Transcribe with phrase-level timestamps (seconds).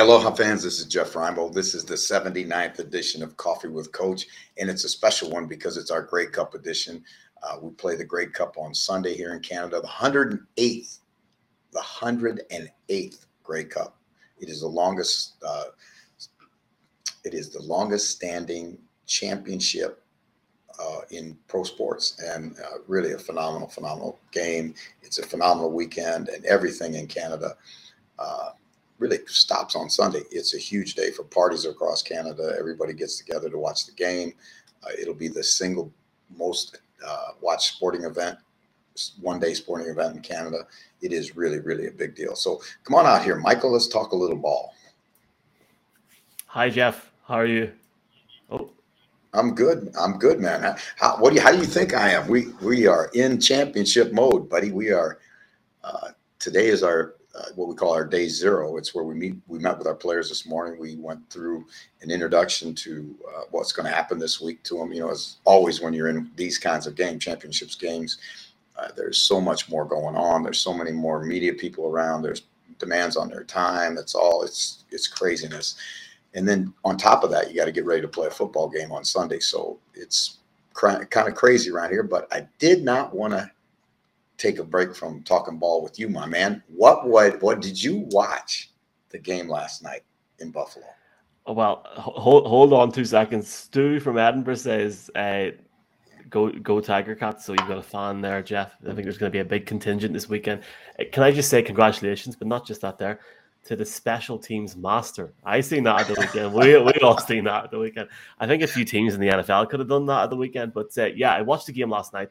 [0.00, 0.62] aloha fans.
[0.62, 1.52] This is Jeff Reinebold.
[1.52, 4.26] This is the 79th edition of Coffee with Coach,
[4.56, 7.04] and it's a special one because it's our Grey Cup edition.
[7.42, 11.00] Uh, we play the Grey Cup on Sunday here in Canada, the 108th,
[11.72, 13.98] the 108th Grey Cup.
[14.38, 15.34] It is the longest.
[15.46, 15.64] Uh,
[17.24, 20.02] it is the longest standing championship
[20.82, 24.74] uh, in pro sports, and uh, really a phenomenal, phenomenal game.
[25.02, 27.54] It's a phenomenal weekend, and everything in Canada
[28.18, 28.50] uh,
[29.00, 30.22] really stops on Sunday.
[30.30, 32.54] It's a huge day for parties across Canada.
[32.58, 34.34] Everybody gets together to watch the game.
[34.84, 35.92] Uh, it'll be the single
[36.36, 38.38] most uh, watched sporting event,
[39.20, 40.58] one day sporting event in Canada.
[41.00, 42.36] It is really, really a big deal.
[42.36, 43.72] So come on out here, Michael.
[43.72, 44.74] Let's talk a little ball.
[46.46, 47.10] Hi, Jeff.
[47.26, 47.72] How are you?
[48.50, 48.70] Oh,
[49.32, 49.92] I'm good.
[49.98, 50.76] I'm good, man.
[50.96, 51.42] How, what do you?
[51.42, 52.28] How do you think I am?
[52.28, 54.72] We we are in championship mode, buddy.
[54.72, 55.18] We are.
[55.82, 58.76] Uh, today is our uh, what we call our day zero.
[58.76, 59.36] It's where we meet.
[59.46, 60.80] We met with our players this morning.
[60.80, 61.64] We went through
[62.02, 64.92] an introduction to uh, what's going to happen this week to them.
[64.92, 68.18] You know, as always when you're in these kinds of game championships games,
[68.76, 70.42] uh, there's so much more going on.
[70.42, 72.22] There's so many more media people around.
[72.22, 72.42] There's
[72.78, 73.96] demands on their time.
[73.96, 75.76] It's all it's it's craziness.
[76.34, 78.68] And then on top of that, you got to get ready to play a football
[78.68, 79.40] game on Sunday.
[79.40, 80.38] So it's
[80.74, 82.04] kind of crazy around here.
[82.04, 83.50] But I did not want to
[84.40, 86.62] take a break from talking ball with you, my man.
[86.68, 88.70] What what what did you watch
[89.10, 90.02] the game last night
[90.38, 90.86] in Buffalo?
[91.46, 93.48] Oh, well, hold hold on two seconds.
[93.48, 95.50] Stu from Edinburgh says, uh,
[96.28, 98.74] "Go go Tiger Cats." So you've got a fan there, Jeff.
[98.82, 100.62] I think there's going to be a big contingent this weekend.
[100.98, 103.20] Uh, can I just say congratulations, but not just that there
[103.64, 105.32] to the special teams master.
[105.44, 106.54] I seen that at the weekend.
[106.54, 108.08] We we all seen that at the weekend.
[108.38, 110.72] I think a few teams in the NFL could have done that at the weekend,
[110.72, 112.30] but uh, yeah, I watched the game last night.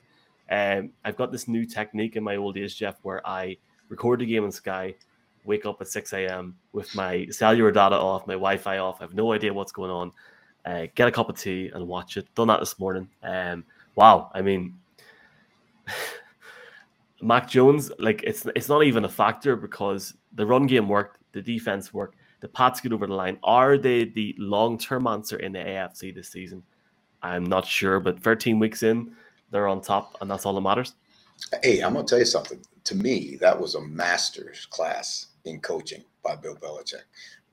[0.49, 3.57] Um, I've got this new technique in my old age, Jeff, where I
[3.89, 4.95] record the game on Sky,
[5.45, 6.55] wake up at 6 a.m.
[6.73, 8.97] with my cellular data off, my Wi Fi off.
[8.99, 10.11] I have no idea what's going on.
[10.65, 12.27] Uh, get a cup of tea and watch it.
[12.35, 13.09] Done that this morning.
[13.23, 13.63] Um,
[13.95, 14.31] wow.
[14.33, 14.75] I mean,
[17.21, 21.41] Mac Jones, like it's it's not even a factor because the run game worked, the
[21.41, 23.37] defense worked, the Pats get over the line.
[23.43, 26.63] Are they the long term answer in the AFC this season?
[27.21, 29.11] I'm not sure, but 13 weeks in,
[29.51, 30.95] they're on top, and that's all that matters.
[31.63, 32.59] Hey, I'm gonna tell you something.
[32.85, 37.03] To me, that was a master's class in coaching by Bill Belichick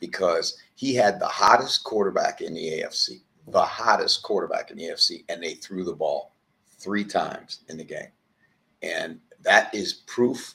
[0.01, 5.25] because he had the hottest quarterback in the AFC, the hottest quarterback in the AFC,
[5.29, 6.33] and they threw the ball
[6.79, 8.11] three times in the game.
[8.83, 10.55] And that is proof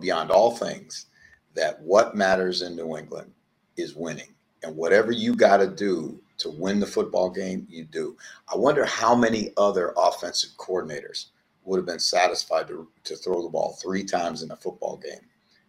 [0.00, 1.06] beyond all things
[1.54, 3.30] that what matters in New England
[3.76, 4.34] is winning.
[4.62, 8.16] And whatever you got to do to win the football game, you do.
[8.52, 11.26] I wonder how many other offensive coordinators
[11.64, 15.20] would have been satisfied to, to throw the ball three times in a football game.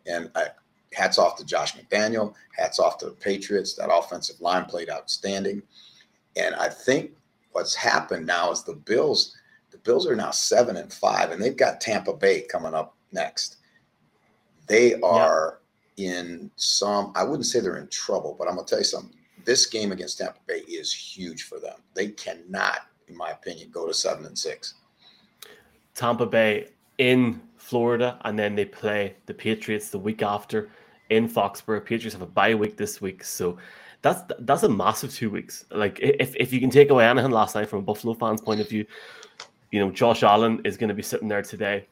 [0.07, 0.47] And I,
[0.91, 3.75] hats off to Josh McDaniel, hats off to the Patriots.
[3.75, 5.61] That offensive line played outstanding.
[6.35, 7.11] And I think
[7.51, 9.35] what's happened now is the Bills,
[9.69, 13.57] the Bills are now seven and five, and they've got Tampa Bay coming up next.
[14.67, 15.59] They are
[15.95, 16.13] yeah.
[16.13, 19.15] in some, I wouldn't say they're in trouble, but I'm gonna tell you something
[19.45, 21.77] this game against Tampa Bay is huge for them.
[21.93, 24.75] They cannot, in my opinion, go to seven and six.
[25.95, 30.69] Tampa Bay in Florida, and then they play the Patriots the week after
[31.09, 31.85] in Foxborough.
[31.85, 33.57] Patriots have a bye week this week, so
[34.01, 35.65] that's that's a massive two weeks.
[35.71, 38.59] Like if, if you can take away anything last night from a Buffalo fans' point
[38.59, 38.85] of view,
[39.71, 41.87] you know Josh Allen is going to be sitting there today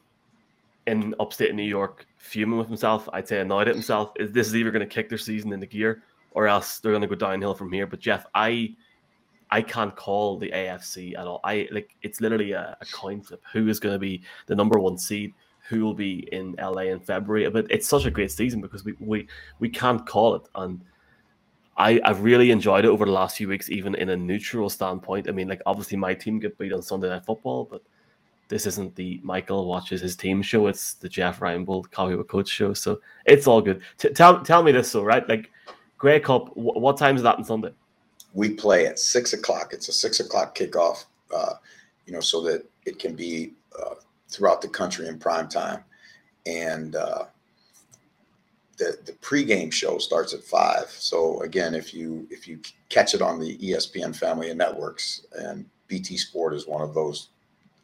[0.86, 3.08] in upstate New York, fuming with himself.
[3.12, 4.12] I'd say annoyed at himself.
[4.16, 6.02] Is this is either going to kick their season into gear
[6.34, 7.86] or else they're going to go downhill from here.
[7.86, 8.74] But Jeff, I
[9.50, 11.40] I can't call the AFC at all.
[11.44, 13.42] I like it's literally a, a coin flip.
[13.52, 15.34] Who is going to be the number one seed?
[15.68, 17.48] Who will be in LA in February?
[17.50, 19.28] But it's such a great season because we we
[19.58, 20.42] we can't call it.
[20.54, 20.80] And
[21.76, 25.28] I I've really enjoyed it over the last few weeks, even in a neutral standpoint.
[25.28, 27.82] I mean, like obviously my team get beat on Sunday Night Football, but
[28.48, 30.66] this isn't the Michael watches his team show.
[30.66, 32.74] It's the Jeff Reinebold Coffee with Coach show.
[32.74, 33.82] So it's all good.
[33.98, 35.26] T- tell tell me this, so right?
[35.28, 35.50] Like
[36.02, 36.56] Grey Cup.
[36.56, 37.72] What time is that on Sunday?
[38.34, 39.72] We play at six o'clock.
[39.72, 41.04] It's a six o'clock kickoff.
[41.32, 41.54] Uh,
[42.06, 43.94] you know, so that it can be uh,
[44.28, 45.84] throughout the country in prime time,
[46.44, 47.26] and uh,
[48.78, 50.88] the the pregame show starts at five.
[50.90, 52.58] So again, if you if you
[52.88, 57.28] catch it on the ESPN family of networks, and BT Sport is one of those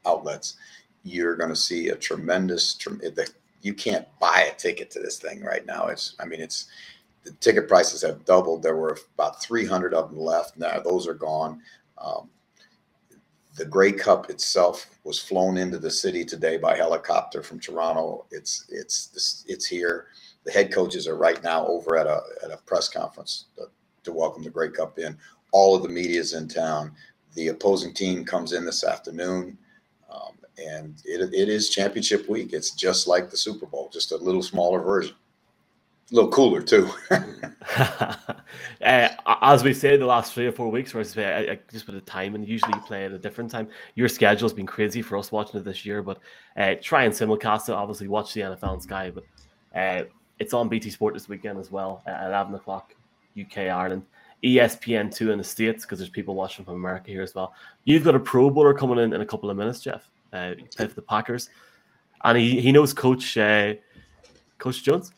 [0.05, 0.56] outlets,
[1.05, 2.76] you're going to see a tremendous.
[3.62, 5.87] You can't buy a ticket to this thing right now.
[5.87, 6.67] It's I mean it's
[7.28, 8.62] the ticket prices have doubled.
[8.62, 10.56] There were about 300 of them left.
[10.56, 11.60] Now those are gone.
[11.98, 12.30] Um,
[13.56, 18.25] the Grey Cup itself was flown into the city today by helicopter from Toronto.
[18.30, 20.06] It's it's it's here.
[20.44, 23.66] The head coaches are right now over at a at a press conference to,
[24.04, 25.19] to welcome the Grey Cup in.
[25.52, 26.92] All of the media is in town.
[27.34, 29.58] The opposing team comes in this afternoon,
[30.10, 32.52] um, and it, it is championship week.
[32.52, 35.14] It's just like the Super Bowl, just a little smaller version
[36.10, 36.88] a little cooler too.
[37.10, 38.14] uh,
[38.81, 42.34] as we say the last three or four weeks, I, I, just with the time,
[42.34, 43.69] and usually you play at a different time.
[43.94, 46.19] Your schedule's been crazy for us watching it this year, but
[46.56, 47.72] uh, try and simulcast it.
[47.72, 49.25] Obviously, watch the NFL on Sky, but
[49.75, 50.05] uh,
[50.38, 52.94] it's on BT Sport this weekend as well at eleven o'clock
[53.38, 54.04] UK Ireland.
[54.43, 57.54] ESPN two in the states because there's people watching from America here as well.
[57.84, 60.08] You've got a Pro Bowler coming in in a couple of minutes, Jeff.
[60.32, 61.50] Uh, play for the Packers,
[62.25, 63.75] and he, he knows Coach uh,
[64.58, 65.12] Coach Jones.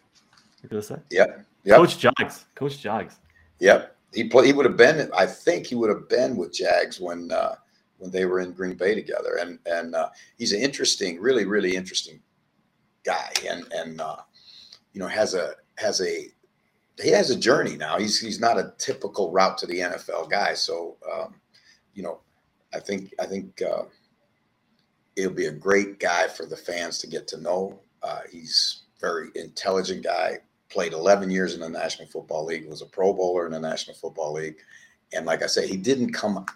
[0.63, 0.97] You're gonna say?
[1.11, 1.47] Yep.
[1.65, 1.77] Yep.
[1.77, 2.47] Coach Jags.
[2.55, 3.17] Coach Jags.
[3.61, 3.97] Yep.
[4.13, 5.11] He play, He would have been.
[5.17, 7.57] I think he would have been with Jags when uh,
[7.99, 9.39] when they were in Green Bay together.
[9.41, 10.09] And and uh,
[10.39, 12.21] he's an interesting, really, really interesting
[13.05, 13.31] guy.
[13.49, 14.17] And and uh,
[14.93, 16.29] you know has a has a
[17.03, 17.99] he has a journey now.
[17.99, 20.55] He's he's not a typical route to the NFL guy.
[20.55, 21.35] So um,
[21.95, 22.21] you know,
[22.75, 23.85] I think I think uh,
[25.17, 27.81] it'll be a great guy for the fans to get to know.
[28.03, 30.39] Uh, he's very intelligent guy,
[30.71, 33.97] played 11 years in the National Football League, was a Pro Bowler in the National
[33.97, 34.57] Football League,
[35.13, 36.47] and like I said, he didn't come,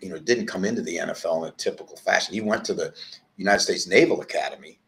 [0.00, 2.34] you know, didn't come into the NFL in a typical fashion.
[2.34, 2.92] He went to the
[3.36, 4.78] United States Naval Academy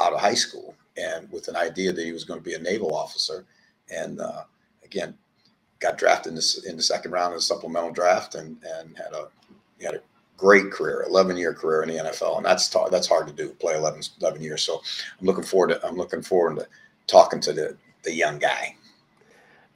[0.00, 2.58] out of high school, and with an idea that he was going to be a
[2.58, 3.46] naval officer,
[3.90, 4.44] and uh,
[4.84, 5.14] again,
[5.80, 9.12] got drafted in the, in the second round of the supplemental draft, and and had
[9.12, 9.28] a
[9.78, 10.02] he had a
[10.36, 13.50] great career, 11 year career in the NFL, and that's t- that's hard to do.
[13.54, 14.82] Play 11, 11 years, so
[15.20, 16.66] I'm looking forward to I'm looking forward to
[17.08, 18.76] talking to the the young guy.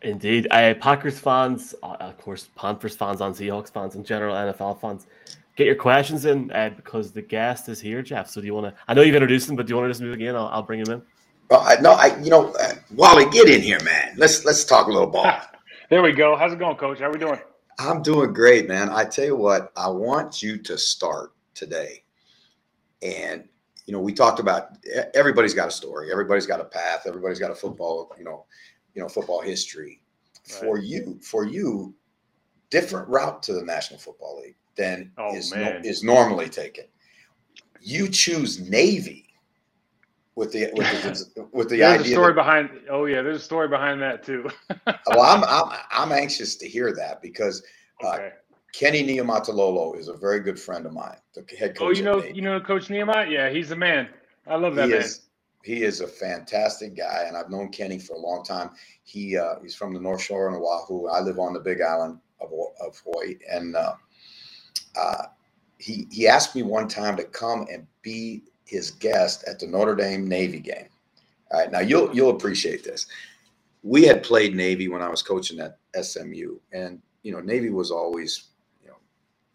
[0.02, 4.80] Indeed, uh, Packers fans, uh, of course, Panthers fans, and Seahawks fans, in general, NFL
[4.80, 5.06] fans.
[5.54, 8.28] Get your questions in uh, because the guest is here, Jeff.
[8.28, 8.82] So do you want to?
[8.88, 10.34] I know you've introduced him, but do you want to just move again?
[10.34, 11.02] I'll, I'll bring him in.
[11.50, 14.14] Well, I, no, I you know, uh, Wally, get in here, man.
[14.16, 15.30] Let's let's talk a little ball.
[15.90, 16.36] there we go.
[16.36, 16.98] How's it going, Coach?
[16.98, 17.38] How are we doing?
[17.78, 18.88] I'm doing great, man.
[18.90, 22.02] I tell you what, I want you to start today.
[23.02, 23.48] And
[23.86, 24.78] you know, we talked about
[25.14, 28.44] everybody's got a story, everybody's got a path, everybody's got a football, you know,
[28.94, 30.00] you know, football history.
[30.50, 30.60] Right.
[30.60, 31.94] For you, for you,
[32.70, 36.84] different route to the National Football League than oh, is no, is normally taken.
[37.80, 39.28] You choose Navy
[40.34, 41.02] with the with
[41.34, 42.12] the, with the there's idea.
[42.12, 42.70] a story that, behind.
[42.90, 44.48] Oh yeah, there's a story behind that too.
[45.06, 47.62] well, I'm, I'm I'm anxious to hear that because
[48.02, 48.32] uh, okay.
[48.72, 51.86] Kenny Niumatalolo is a very good friend of mine, the head coach.
[51.86, 53.30] Oh, you know, you know, Coach Niumat.
[53.30, 54.08] Yeah, he's the man.
[54.46, 55.02] I love that he man.
[55.02, 55.20] Is,
[55.62, 58.70] he is a fantastic guy, and I've known Kenny for a long time.
[59.04, 61.06] He uh, he's from the North Shore in Oahu.
[61.06, 63.94] I live on the Big Island of, of Hawaii, and uh,
[64.96, 65.24] uh,
[65.78, 69.94] he he asked me one time to come and be his guest at the Notre
[69.94, 70.88] Dame Navy game.
[71.50, 73.06] All right, now you'll you'll appreciate this.
[73.82, 77.90] We had played Navy when I was coaching at SMU, and you know Navy was
[77.90, 78.48] always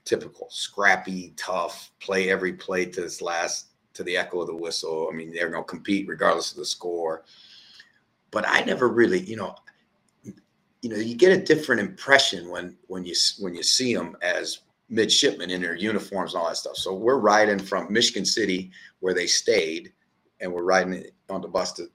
[0.08, 5.10] typical, scrappy, tough, play every play to its last to the echo of the whistle.
[5.12, 7.26] I mean, they're going to compete regardless of the score.
[8.32, 9.56] But I never really, you know,
[10.82, 14.60] you know, you get a different impression when when you when you see them as
[14.90, 16.78] midshipmen in their uniforms and all that stuff.
[16.78, 19.92] So we're riding from Michigan City where they stayed,
[20.40, 21.90] and we're riding on the bus to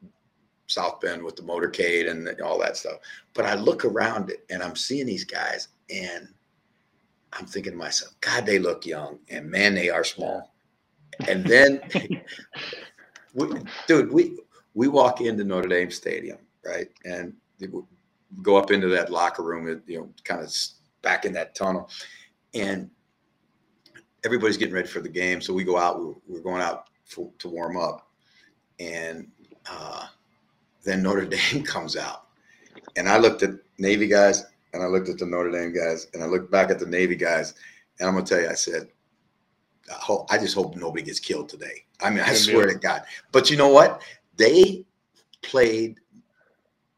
[0.66, 2.98] South Bend with the motorcade and all that stuff.
[3.34, 6.28] But I look around it and I'm seeing these guys and
[7.32, 10.52] I'm thinking to myself, God, they look young and man, they are small.
[11.28, 11.80] And then,
[13.34, 13.48] we,
[13.86, 14.38] dude, we
[14.74, 17.34] we walk into Notre Dame Stadium, right, and
[18.42, 20.54] go up into that locker room, you know, kind of
[21.02, 21.90] back in that tunnel,
[22.54, 22.90] and
[24.24, 25.40] everybody's getting ready for the game.
[25.40, 26.00] So we go out.
[26.00, 28.08] We're, we're going out for, to warm up,
[28.78, 29.28] and
[29.70, 30.06] uh,
[30.84, 32.28] then Notre Dame comes out,
[32.96, 36.22] and I looked at Navy guys, and I looked at the Notre Dame guys, and
[36.22, 37.54] I looked back at the Navy guys,
[37.98, 38.88] and I'm gonna tell you, I said,
[39.90, 41.84] I, hope, I just hope nobody gets killed today.
[42.00, 43.02] I mean, I swear to God.
[43.30, 44.02] But you know what?
[44.36, 44.84] They
[45.42, 45.98] played.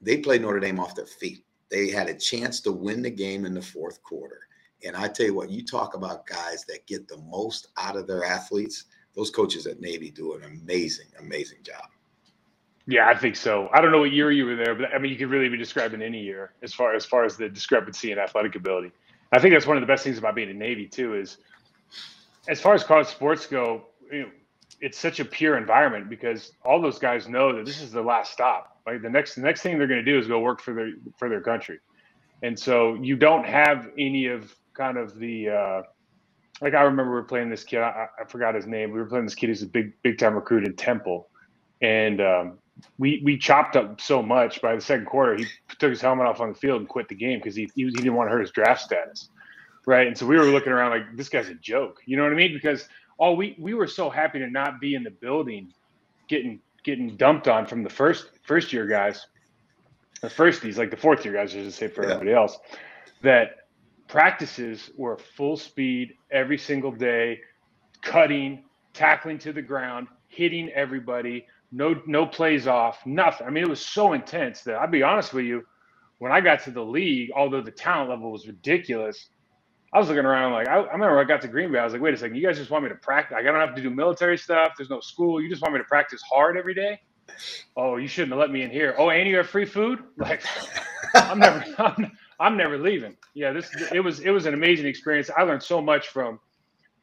[0.00, 1.44] They played Notre Dame off their feet.
[1.70, 4.44] They had a chance to win the game in the fourth quarter
[4.84, 8.06] and I tell you what, you talk about guys that get the most out of
[8.06, 8.84] their athletes.
[9.16, 11.84] Those coaches at Navy do an amazing, amazing job.
[12.86, 13.70] Yeah, I think so.
[13.72, 15.56] I don't know what year you were there, but I mean, you could really be
[15.56, 18.92] describing any year as far as far as the discrepancy in athletic ability.
[19.32, 21.14] I think that's one of the best things about being in Navy too.
[21.14, 21.38] Is
[22.46, 24.28] as far as college sports go, you know,
[24.80, 28.32] it's such a pure environment because all those guys know that this is the last
[28.32, 28.80] stop.
[28.86, 30.90] Like the next the next thing they're going to do is go work for their
[31.18, 31.78] for their country,
[32.42, 35.82] and so you don't have any of kind of the uh,
[36.60, 37.80] like I remember we were playing this kid.
[37.80, 38.92] I, I forgot his name.
[38.92, 41.28] We were playing this kid who's a big big time recruit in Temple,
[41.80, 42.58] and um,
[42.98, 45.36] we we chopped up so much by the second quarter.
[45.36, 45.46] He
[45.78, 47.90] took his helmet off on the field and quit the game because he, he he
[47.90, 49.28] didn't want to hurt his draft status,
[49.86, 50.06] right?
[50.06, 52.00] And so we were looking around like this guy's a joke.
[52.06, 52.52] You know what I mean?
[52.52, 52.88] Because
[53.18, 55.72] all we we were so happy to not be in the building,
[56.28, 59.26] getting getting dumped on from the first first year guys,
[60.20, 62.14] the firsties like the fourth year guys, I should say for yeah.
[62.14, 62.58] everybody else,
[63.22, 63.68] that
[64.08, 67.40] practices were full speed every single day,
[68.02, 73.46] cutting, tackling to the ground, hitting everybody, no no plays off, nothing.
[73.46, 75.64] I mean, it was so intense that I'll be honest with you,
[76.18, 79.28] when I got to the league, although the talent level was ridiculous,
[79.92, 81.78] I was looking around like I, I remember I got to Green Bay.
[81.80, 83.34] I was like, wait a second, you guys just want me to practice?
[83.34, 84.72] Like, I don't have to do military stuff.
[84.78, 85.42] There's no school.
[85.42, 87.00] You just want me to practice hard every day?
[87.76, 88.94] Oh, you shouldn't have let me in here.
[88.98, 90.00] Oh, and you have free food?
[90.18, 90.42] Like,
[91.14, 93.16] I'm never, I'm, I'm never leaving.
[93.34, 95.30] Yeah, this it was it was an amazing experience.
[95.36, 96.40] I learned so much from.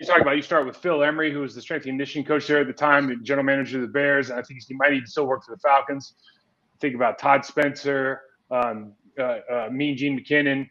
[0.01, 2.47] You talk about you start with Phil Emery, who was the strength and conditioning coach
[2.47, 4.93] there at the time, the general manager of the Bears, and I think he might
[4.93, 6.15] even still work for the Falcons.
[6.79, 10.67] Think about Todd Spencer, um, uh, uh, Mean Gene McKinnon.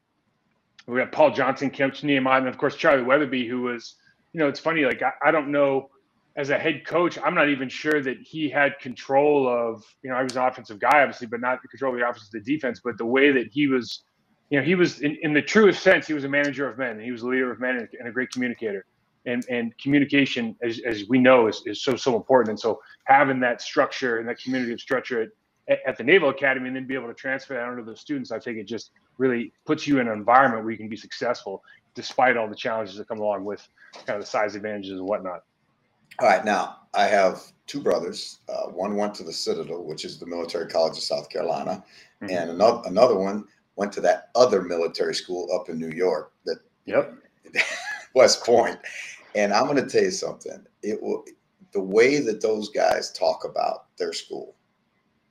[0.88, 3.94] We got Paul Johnson, Coach Nehemiah, and of course Charlie Weatherbie, who was,
[4.32, 4.84] you know, it's funny.
[4.84, 5.90] Like I, I don't know
[6.34, 10.16] as a head coach, I'm not even sure that he had control of, you know,
[10.16, 12.80] I was an offensive guy, obviously, but not the control of the offense, the defense,
[12.82, 14.02] but the way that he was
[14.50, 16.98] you know, he was in, in the truest sense, he was a manager of men.
[16.98, 18.84] He was a leader of men and a great communicator.
[19.26, 22.50] And and communication, as, as we know, is, is so so important.
[22.50, 25.30] And so having that structure and that community of structure
[25.68, 28.32] at, at the Naval Academy, and then be able to transfer that onto the students,
[28.32, 31.62] I think it just really puts you in an environment where you can be successful
[31.94, 33.66] despite all the challenges that come along with
[34.06, 35.42] kind of the size advantages and whatnot.
[36.18, 38.40] All right, now I have two brothers.
[38.48, 41.84] Uh, one went to the Citadel, which is the military college of South Carolina,
[42.22, 42.34] mm-hmm.
[42.34, 43.44] and another another one
[43.76, 47.14] went to that other military school up in New York that yep
[48.14, 48.78] West Point.
[49.34, 50.64] And I'm going to tell you something.
[50.82, 51.24] It will
[51.72, 54.56] the way that those guys talk about their school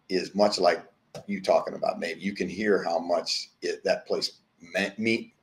[0.08, 0.86] is much like
[1.28, 2.22] you talking about Navy.
[2.22, 4.40] You can hear how much it, that place
[4.74, 5.34] meant me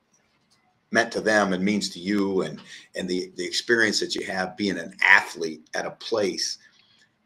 [0.91, 2.59] meant to them and means to you and
[2.95, 6.57] and the the experience that you have being an athlete at a place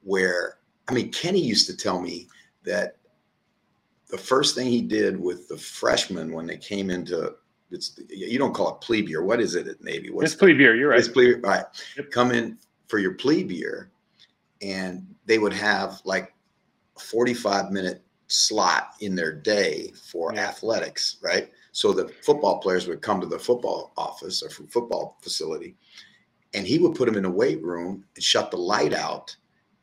[0.03, 2.27] where I mean Kenny used to tell me
[2.65, 2.97] that
[4.09, 7.35] the first thing he did with the freshmen when they came into
[7.71, 9.23] it's you don't call it plebe year.
[9.23, 10.09] What is it at Navy?
[10.09, 10.75] What's it's plebe year.
[10.75, 10.99] You're right.
[10.99, 11.43] It's plebe.
[11.43, 11.65] Right.
[11.97, 12.11] Yep.
[12.11, 13.91] Come in for your plebe year,
[14.61, 16.33] and they would have like
[16.97, 20.47] a 45 minute slot in their day for yeah.
[20.47, 21.49] athletics, right?
[21.71, 25.75] So the football players would come to the football office or football facility,
[26.53, 29.35] and he would put them in a weight room and shut the light out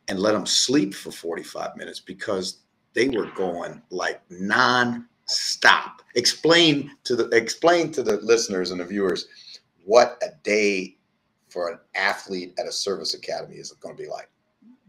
[0.08, 2.58] and let them sleep for 45 minutes because
[2.94, 4.20] they were going like
[5.28, 6.02] non-stop.
[6.14, 9.26] Explain to the explain to the listeners and the viewers
[9.84, 10.96] what a day
[11.48, 14.28] for an athlete at a service academy is going to be like.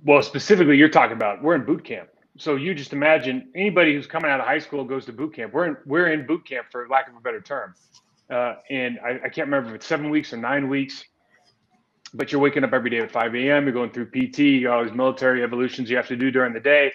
[0.03, 2.10] Well, specifically, you're talking about we're in boot camp.
[2.38, 5.53] So you just imagine anybody who's coming out of high school goes to boot camp.
[5.53, 7.75] We're in we're in boot camp for lack of a better term,
[8.29, 11.03] uh, and I, I can't remember if it's seven weeks or nine weeks
[12.12, 13.65] but you're waking up every day at 5 a.m.
[13.65, 16.53] You're going through PT, you got all these military evolutions you have to do during
[16.53, 16.91] the day.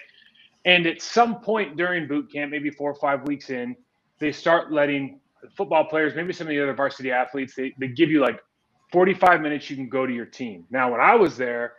[0.65, 3.75] And at some point during boot camp, maybe four or five weeks in,
[4.19, 5.19] they start letting
[5.55, 8.39] football players, maybe some of the other varsity athletes, they, they give you like
[8.91, 10.65] 45 minutes you can go to your team.
[10.71, 11.73] Now, when I was there,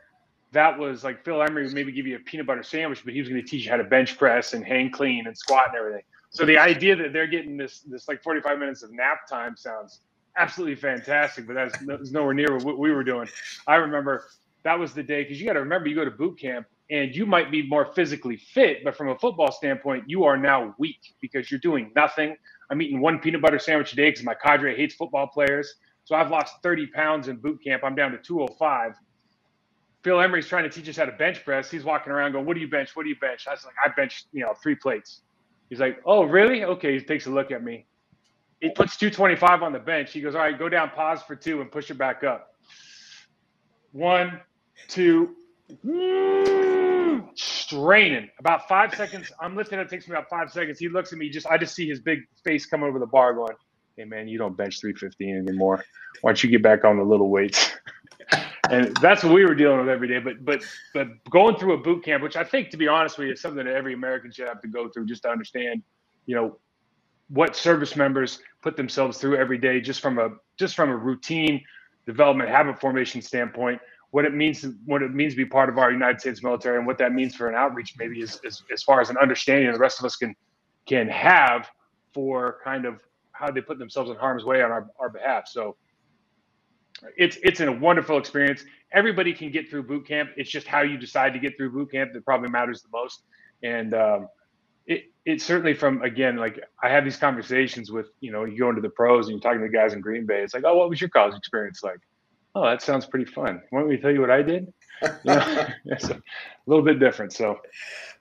[0.52, 3.20] that was like Phil Emery would maybe give you a peanut butter sandwich, but he
[3.20, 5.76] was going to teach you how to bench press and hang clean and squat and
[5.76, 6.02] everything.
[6.30, 10.00] So the idea that they're getting this this like 45 minutes of nap time sounds
[10.36, 13.28] absolutely fantastic, but that's, that's nowhere near what we were doing.
[13.66, 14.26] I remember
[14.62, 17.14] that was the day because you got to remember you go to boot camp and
[17.14, 21.14] you might be more physically fit, but from a football standpoint, you are now weak
[21.20, 22.36] because you're doing nothing.
[22.70, 25.74] I'm eating one peanut butter sandwich a day because my cadre hates football players.
[26.04, 27.82] So I've lost 30 pounds in boot camp.
[27.84, 28.92] I'm down to 205.
[30.04, 31.68] Phil Emery's trying to teach us how to bench press.
[31.68, 32.94] He's walking around going, What do you bench?
[32.94, 33.46] What do you bench?
[33.48, 35.22] I was like, I bench, you know, three plates.
[35.68, 36.62] He's like, Oh, really?
[36.62, 36.96] Okay.
[36.96, 37.86] He takes a look at me.
[38.60, 40.12] He puts 225 on the bench.
[40.12, 42.54] He goes, All right, go down, pause for two, and push it back up.
[43.90, 44.40] One,
[44.86, 45.34] two,
[45.84, 48.28] Mm, straining.
[48.38, 49.32] About five seconds.
[49.40, 49.88] I'm lifting it.
[49.88, 50.78] takes me about five seconds.
[50.78, 51.28] He looks at me.
[51.28, 53.54] Just I just see his big face come over the bar, going,
[53.96, 55.84] "Hey man, you don't bench 315 anymore.
[56.20, 57.72] Why don't you get back on the little weights?"
[58.70, 60.20] and that's what we were dealing with every day.
[60.20, 60.62] But but
[60.94, 63.40] but going through a boot camp, which I think, to be honest with you, is
[63.40, 65.82] something that every American should have to go through just to understand,
[66.26, 66.58] you know,
[67.28, 71.60] what service members put themselves through every day, just from a just from a routine
[72.06, 75.90] development habit formation standpoint what it means what it means to be part of our
[75.90, 79.00] United States military and what that means for an outreach maybe is, is as far
[79.00, 80.34] as an understanding the rest of us can
[80.86, 81.68] can have
[82.14, 85.46] for kind of how they put themselves in harm's way on our, our behalf.
[85.46, 85.76] So
[87.16, 88.64] it's it's a wonderful experience.
[88.92, 90.30] Everybody can get through boot camp.
[90.36, 93.22] It's just how you decide to get through boot camp that probably matters the most.
[93.62, 94.28] And um,
[94.86, 98.70] it it certainly from again like I have these conversations with you know you go
[98.70, 100.42] into the pros and you're talking to the guys in Green Bay.
[100.42, 101.98] It's like, oh, what was your college experience like?
[102.56, 103.60] Oh, that sounds pretty fun.
[103.68, 104.72] Why don't we tell you what I did?
[105.24, 106.22] Yeah, it's a
[106.64, 107.34] little bit different.
[107.34, 107.60] So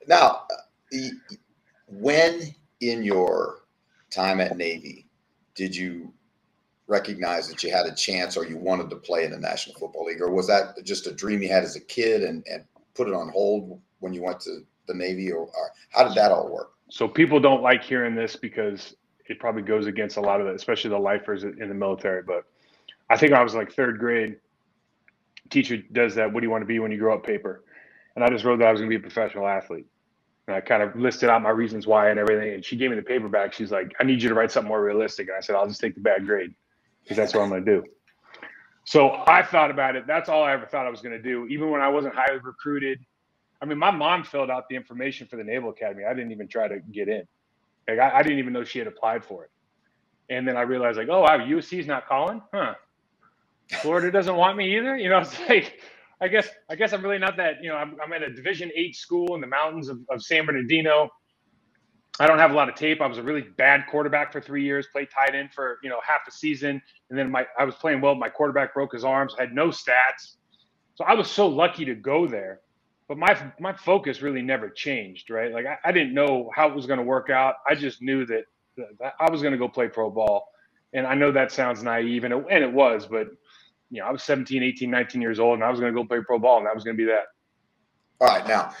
[0.06, 0.42] now,
[1.88, 3.62] when in your
[4.10, 5.06] time at Navy
[5.54, 6.12] did you
[6.86, 10.04] recognize that you had a chance or you wanted to play in the National Football
[10.04, 12.62] League, or was that just a dream you had as a kid and, and
[12.94, 16.30] put it on hold when you went to the Navy, or, or how did that
[16.30, 16.72] all work?
[16.90, 18.96] So people don't like hearing this because
[19.30, 22.22] it probably goes against a lot of the, especially the lifers in the military.
[22.22, 22.44] But
[23.08, 24.36] I think I was like third grade.
[25.50, 26.32] Teacher does that.
[26.32, 27.24] What do you want to be when you grow up?
[27.24, 27.64] Paper,
[28.14, 29.86] and I just wrote that I was going to be a professional athlete.
[30.48, 32.54] And I kind of listed out my reasons why and everything.
[32.54, 33.52] And she gave me the paper back.
[33.52, 35.80] She's like, "I need you to write something more realistic." And I said, "I'll just
[35.80, 36.54] take the bad grade
[37.02, 37.84] because that's what I'm going to do."
[38.84, 40.06] So I thought about it.
[40.06, 41.46] That's all I ever thought I was going to do.
[41.46, 43.00] Even when I wasn't highly recruited,
[43.60, 46.04] I mean, my mom filled out the information for the Naval Academy.
[46.04, 47.26] I didn't even try to get in.
[47.88, 49.50] Like, I, I didn't even know she had applied for it.
[50.28, 52.74] And then I realized, like, oh, wow, USC's not calling, huh?
[53.80, 54.96] Florida doesn't want me either.
[54.96, 55.80] You know, it's like,
[56.20, 57.62] I guess, I guess I'm really not that.
[57.62, 60.46] You know, I'm, I'm at a Division Eight school in the mountains of, of San
[60.46, 61.10] Bernardino.
[62.18, 63.02] I don't have a lot of tape.
[63.02, 64.86] I was a really bad quarterback for three years.
[64.90, 66.80] Played tight end for you know half a season,
[67.10, 68.14] and then my I was playing well.
[68.14, 69.34] My quarterback broke his arms.
[69.38, 70.36] I had no stats,
[70.94, 72.60] so I was so lucky to go there
[73.08, 75.52] but my my focus really never changed, right?
[75.52, 77.56] Like I, I didn't know how it was going to work out.
[77.68, 78.44] I just knew that,
[78.76, 80.48] that I was going to go play pro ball,
[80.92, 83.28] and I know that sounds naive, and it, and it was, but
[83.90, 86.06] you know, I was 17, 18, 19 years old, and I was going to go
[86.06, 87.26] play pro ball, and that was going to be that.
[88.20, 88.72] All right, now,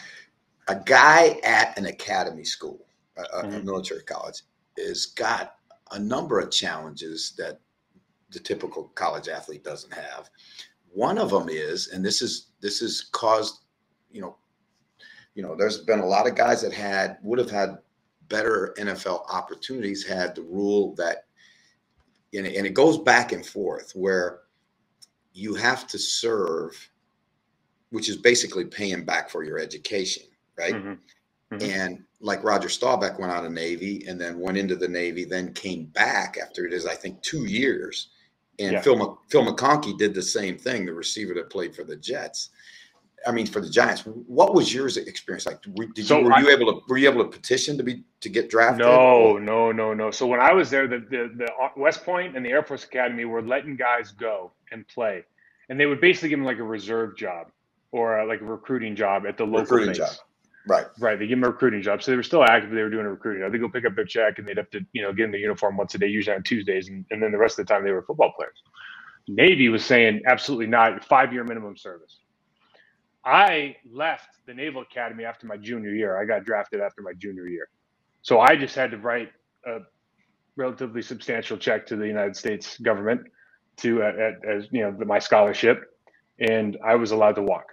[0.68, 2.86] a guy at an academy school,
[3.16, 3.56] a, mm-hmm.
[3.56, 4.42] a military college,
[4.78, 5.56] has got
[5.92, 7.60] a number of challenges that
[8.30, 10.28] the typical college athlete doesn't have.
[10.92, 13.60] One of them is, and this is this has caused
[14.16, 14.36] you know,
[15.34, 17.78] you know, there's been a lot of guys that had would have had
[18.28, 21.26] better NFL opportunities had the rule that,
[22.34, 24.40] and it, and it goes back and forth where
[25.36, 26.90] you have to serve,
[27.90, 30.24] which is basically paying back for your education,
[30.58, 30.74] right?
[30.74, 31.54] Mm-hmm.
[31.54, 31.70] Mm-hmm.
[31.70, 35.52] And like Roger Staubach went out of Navy and then went into the Navy, then
[35.52, 38.08] came back after it is, I think, two years.
[38.58, 38.80] And yeah.
[38.80, 42.48] Phil, Phil McConkey did the same thing, the receiver that played for the Jets.
[43.26, 45.60] I mean, for the Giants, what was yours experience like?
[45.94, 48.04] Did so you, were I, you able to were you able to petition to be
[48.20, 48.86] to get drafted?
[48.86, 50.10] No, no, no, no.
[50.12, 53.24] So when I was there, the, the the West Point and the Air Force Academy
[53.24, 55.24] were letting guys go and play,
[55.68, 57.48] and they would basically give them like a reserve job
[57.92, 59.98] or a, like a recruiting job at the local recruiting base.
[59.98, 60.10] job.
[60.68, 61.16] Right, right.
[61.16, 62.70] They give them a recruiting job, so they were still active.
[62.70, 63.42] They were doing a recruiting.
[63.42, 63.52] Job.
[63.52, 65.38] They go pick up their check, and they'd have to, you know, get in the
[65.38, 67.84] uniform once a day, usually on Tuesdays, and, and then the rest of the time
[67.84, 68.62] they were football players.
[69.28, 72.18] Navy was saying absolutely not, five year minimum service.
[73.24, 76.20] I left the Naval Academy after my junior year.
[76.20, 77.68] I got drafted after my junior year.
[78.22, 79.30] So I just had to write
[79.66, 79.80] a
[80.56, 83.22] relatively substantial check to the United States government
[83.78, 85.84] to uh, as you know my scholarship,
[86.38, 87.72] and I was allowed to walk.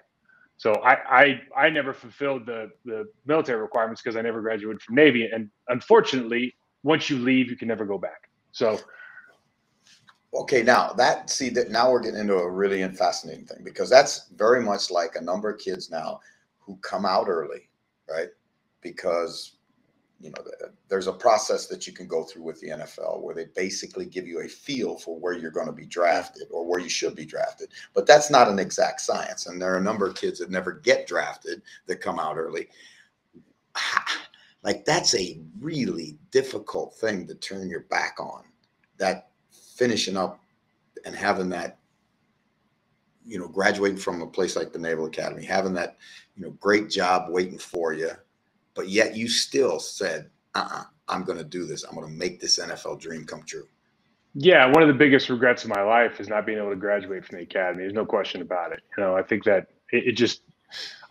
[0.58, 4.96] So I I, I never fulfilled the the military requirements because I never graduated from
[4.96, 8.30] Navy, and unfortunately, once you leave, you can never go back.
[8.52, 8.80] So
[10.36, 14.30] Okay, now that see that now we're getting into a really fascinating thing because that's
[14.30, 16.20] very much like a number of kids now
[16.60, 17.70] who come out early,
[18.10, 18.30] right?
[18.82, 19.53] Because
[20.24, 20.44] you know
[20.88, 24.26] there's a process that you can go through with the NFL where they basically give
[24.26, 27.26] you a feel for where you're going to be drafted or where you should be
[27.26, 27.70] drafted.
[27.94, 30.72] But that's not an exact science, and there are a number of kids that never
[30.72, 32.68] get drafted that come out early.
[34.64, 38.46] Like that's a really difficult thing to turn your back on.
[38.98, 39.28] That
[39.76, 40.40] finishing up
[41.06, 41.80] and having that,
[43.26, 45.98] you know, graduating from a place like the Naval Academy, having that,
[46.38, 48.12] you know, great job waiting for you,
[48.76, 51.84] but yet you still said, uh-uh, I'm going to do this.
[51.84, 53.68] I'm going to make this NFL dream come true.
[54.36, 57.24] Yeah, one of the biggest regrets of my life is not being able to graduate
[57.26, 57.84] from the academy.
[57.84, 58.82] There's no question about it.
[58.98, 60.42] You know, I think that it, it just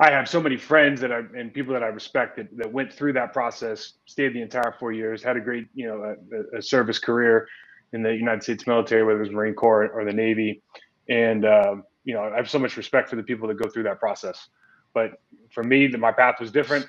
[0.01, 2.93] I have so many friends that I and people that I respect that, that went
[2.93, 6.17] through that process, stayed the entire four years, had a great you know
[6.55, 7.47] a, a service career,
[7.93, 10.63] in the United States military, whether it was Marine Corps or the Navy.
[11.09, 13.85] And, um, you know, I have so much respect for the people that go through
[13.85, 14.49] that process.
[14.95, 15.21] But
[15.51, 16.87] for me, the, my path was different.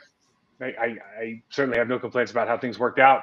[0.64, 3.22] I, I, certainly have no complaints about how things worked out.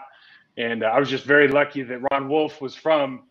[0.57, 3.25] And uh, I was just very lucky that Ron Wolf was from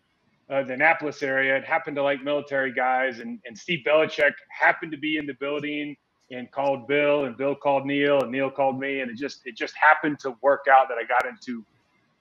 [0.50, 3.19] uh, the Annapolis area and happened to like military guys.
[3.19, 5.95] And, and Steve Belichick happened to be in the building
[6.32, 9.02] and called Bill, and Bill called Neil, and Neil called me.
[9.02, 11.65] And it just it just happened to work out that I got into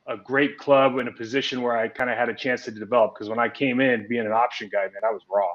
[0.07, 3.15] a great club in a position where I kind of had a chance to develop.
[3.15, 5.51] Because when I came in, being an option guy, man, I was raw.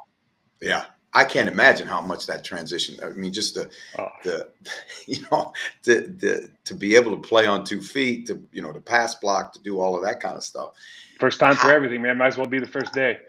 [0.62, 2.98] Yeah, I can't imagine how much that transition.
[3.04, 4.08] I mean, just the oh.
[4.24, 4.50] the
[5.08, 8.72] you know the, the to be able to play on two feet, to you know
[8.72, 10.74] to pass block, to do all of that kind of stuff.
[11.20, 12.18] First time for everything, man.
[12.18, 13.20] Might as well be the first day.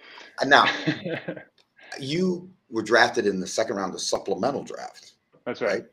[0.44, 0.64] Now,
[2.00, 5.12] you were drafted in the second round of supplemental draft.
[5.44, 5.70] That's right.
[5.70, 5.84] right?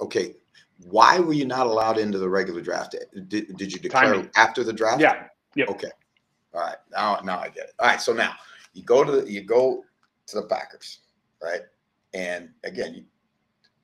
[0.00, 0.36] Okay.
[0.84, 2.96] Why were you not allowed into the regular draft?
[3.28, 4.30] Did, did you declare Timing.
[4.36, 5.02] after the draft?
[5.02, 5.26] Yeah.
[5.54, 5.68] Yep.
[5.68, 5.90] Okay.
[6.54, 6.76] All right.
[6.90, 7.74] Now, now I get it.
[7.78, 8.00] All right.
[8.00, 8.32] So now
[8.72, 9.84] you go to the, you go
[10.28, 11.00] to the Packers,
[11.42, 11.62] right?
[12.14, 13.06] And again,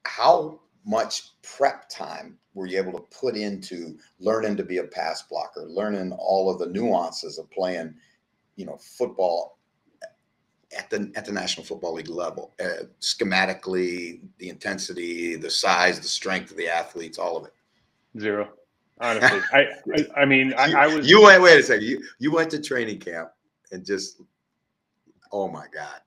[0.05, 5.23] how much prep time were you able to put into learning to be a pass
[5.23, 7.95] blocker, learning all of the nuances of playing,
[8.57, 9.59] you know, football
[10.77, 16.09] at the at the National Football League level, uh, schematically, the intensity, the size, the
[16.09, 17.53] strength of the athletes, all of it.
[18.19, 18.51] Zero.
[18.99, 21.09] Honestly, I, I, I mean, I, I, was.
[21.09, 21.43] You went.
[21.43, 21.85] Wait a second.
[21.85, 23.31] You you went to training camp
[23.71, 24.23] and just,
[25.33, 26.01] oh my god.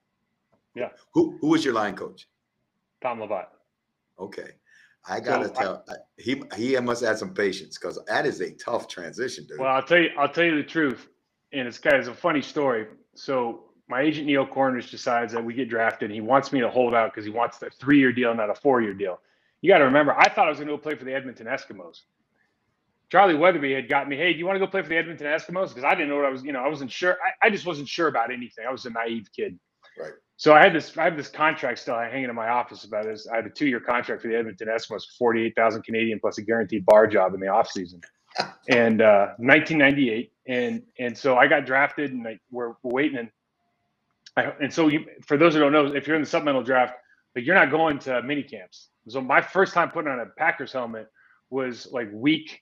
[0.80, 0.90] Yeah.
[1.14, 2.28] Who who was your line coach?
[3.02, 3.48] Tom Lovat.
[4.18, 4.52] Okay.
[5.08, 5.86] I gotta so tell
[6.18, 9.60] he he must have some patience because that is a tough transition, dude.
[9.60, 11.08] Well, I'll tell you, I'll tell you the truth,
[11.54, 12.88] and it's kind of a funny story.
[13.16, 16.12] So my agent Neil Cornrich decides that we get drafted.
[16.12, 18.94] he wants me to hold out because he wants the three-year deal, not a four-year
[18.94, 19.20] deal.
[19.62, 21.48] You got to remember, I thought I was going to go play for the Edmonton
[21.48, 22.02] Eskimos.
[23.10, 25.26] Charlie Weatherbie had got me, hey, do you want to go play for the Edmonton
[25.26, 25.70] Eskimos?
[25.70, 27.18] Because I didn't know what I was, you know, I wasn't sure.
[27.26, 28.66] I, I, just wasn't sure about anything.
[28.68, 29.60] I was a naive kid.
[30.00, 30.14] Right.
[30.40, 33.28] So I had this, I have this contract still hanging in my office about this.
[33.28, 36.86] I had a two-year contract for the Edmonton Eskimos, forty-eight thousand Canadian plus a guaranteed
[36.86, 38.00] bar job in the off season,
[38.70, 40.32] and uh, 1998.
[40.48, 43.30] And and so I got drafted, and I, we're, we're waiting, and
[44.38, 46.94] I, and so you, for those who don't know, if you're in the supplemental draft,
[47.34, 48.92] but you're not going to mini camps.
[49.10, 51.10] So my first time putting on a Packers helmet
[51.50, 52.62] was like week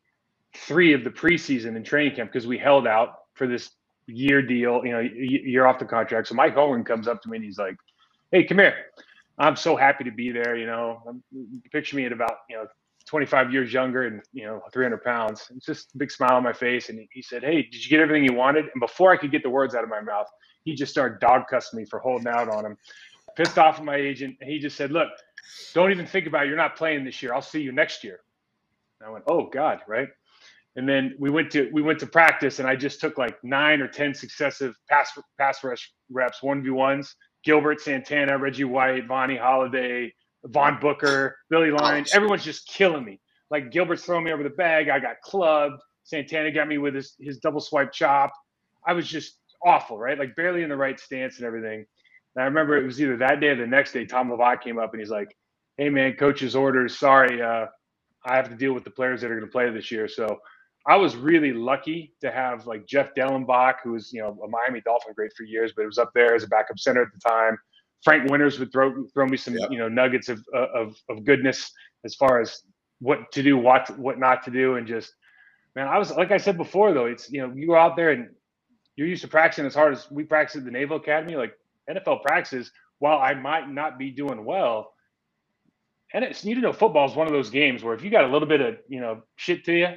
[0.56, 3.70] three of the preseason in training camp because we held out for this
[4.08, 4.86] year deal.
[4.86, 6.28] You know, you're off the contract.
[6.28, 7.76] So Mike Hogan comes up to me and he's like,
[8.32, 8.76] "Hey, come here.
[9.38, 10.58] I'm so happy to be there.
[10.58, 11.24] You know, um,
[11.72, 12.67] picture me at about you know
[13.08, 15.48] 25 years younger and you know 300 pounds.
[15.56, 16.89] It's just a big smile on my face.
[16.89, 19.43] And he said, "Hey, did you get everything you wanted?" And before I could get
[19.43, 20.28] the words out of my mouth,
[20.67, 22.78] he just started dog cussing me for holding out on him.
[23.38, 24.36] Pissed off at my agent.
[24.41, 25.08] And he just said, Look,
[25.74, 26.50] don't even think about it.
[26.50, 27.34] You're not playing this year.
[27.34, 28.20] I'll see you next year.
[29.00, 30.10] And I went, Oh God, right?
[30.78, 33.82] And then we went to we went to practice and I just took like nine
[33.82, 37.16] or ten successive pass pass rush reps, one v ones.
[37.44, 40.13] Gilbert, Santana, Reggie White, Vonnie Holliday,
[40.46, 42.06] Vaughn Booker, Billy Lyon.
[42.13, 43.20] Everyone's just killing me.
[43.50, 44.90] Like Gilbert's throwing me over the bag.
[44.90, 45.82] I got clubbed.
[46.04, 48.32] Santana got me with his, his double swipe chop.
[48.86, 50.18] I was just awful, right?
[50.18, 51.86] Like barely in the right stance and everything.
[52.36, 54.06] And I remember it was either that day or the next day.
[54.06, 55.36] Tom Lovat came up and he's like,
[55.78, 56.98] "Hey man, coach's orders.
[56.98, 57.66] Sorry, uh,
[58.26, 60.40] I have to deal with the players that are going to play this year." So
[60.88, 64.82] I was really lucky to have like Jeff Dellenbach, who was you know a Miami
[64.82, 67.19] Dolphin great for years, but it was up there as a backup center at the
[67.19, 67.58] time.
[68.04, 69.69] Frank Winters would throw throw me some yep.
[69.69, 71.71] you know nuggets of, uh, of of goodness
[72.06, 72.62] as far as
[73.00, 75.13] what to do, what what not to do, and just
[75.76, 78.12] man, I was like I said before though, it's you know you go out there
[78.12, 78.30] and
[78.95, 81.54] you're used to practicing as hard as we practice at the Naval Academy, like
[81.89, 84.93] NFL practices, while I might not be doing well.
[86.13, 88.28] And it's you know football is one of those games where if you got a
[88.28, 89.88] little bit of you know shit to you,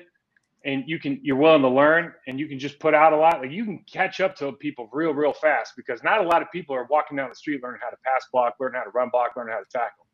[0.65, 3.41] and you can you're willing to learn and you can just put out a lot,
[3.41, 6.51] like you can catch up to people real real fast because not a lot of
[6.53, 9.09] people are walking down the street learning how to pass block, learn how to run
[9.11, 10.07] block, learn how to tackle.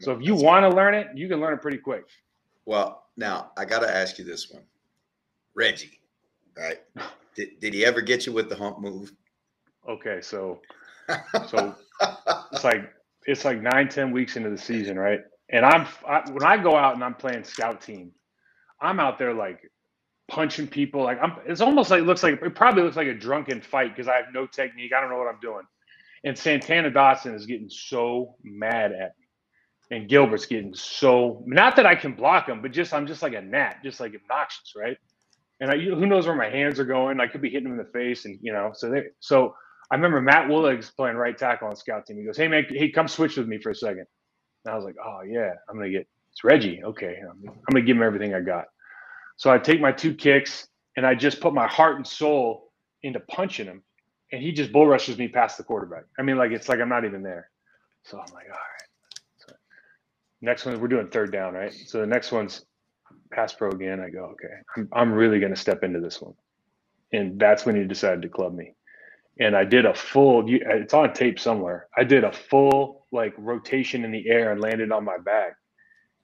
[0.00, 2.04] So if you want to learn it, you can learn it pretty quick.
[2.64, 4.62] Well, now I got to ask you this one,
[5.54, 6.00] Reggie,
[6.56, 6.78] right?
[7.36, 9.12] Did, did he ever get you with the hump move?
[9.88, 10.60] Okay, so
[11.46, 11.76] so
[12.52, 12.92] it's like
[13.24, 15.20] it's like nine ten weeks into the season, right?
[15.48, 18.10] And I'm I, when I go out and I'm playing scout team,
[18.80, 19.70] I'm out there like
[20.30, 21.04] punching people.
[21.04, 23.96] Like I'm, it's almost like it looks like it probably looks like a drunken fight
[23.96, 24.92] because I have no technique.
[24.96, 25.64] I don't know what I'm doing.
[26.24, 31.86] And Santana Dotson is getting so mad at me, and Gilbert's getting so not that
[31.86, 34.96] I can block him, but just I'm just like a gnat, just like obnoxious, right?
[35.60, 37.20] and I, who knows where my hands are going?
[37.20, 39.54] I could be hitting him in the face, and you know, so they, so
[39.90, 42.18] I remember Matt Willig's playing right tackle on scout team.
[42.18, 44.06] He goes, "Hey man, hey, come switch with me for a second.
[44.64, 46.82] And I was like, "Oh yeah, I'm gonna get it's Reggie.
[46.84, 48.66] Okay, I'm, I'm gonna give him everything I got."
[49.40, 52.72] So I take my two kicks and I just put my heart and soul
[53.02, 53.82] into punching him,
[54.32, 56.04] and he just bull rushes me past the quarterback.
[56.18, 57.48] I mean, like it's like I'm not even there.
[58.02, 59.18] So I'm like, all right.
[59.38, 59.54] So
[60.42, 61.72] next one, we're doing third down, right?
[61.72, 62.66] So the next one's
[63.32, 63.98] pass pro again.
[63.98, 66.34] I go, okay, I'm, I'm really going to step into this one.
[67.14, 68.74] And that's when he decided to club me.
[69.38, 71.88] And I did a full, it's on tape somewhere.
[71.96, 75.56] I did a full like rotation in the air and landed on my back.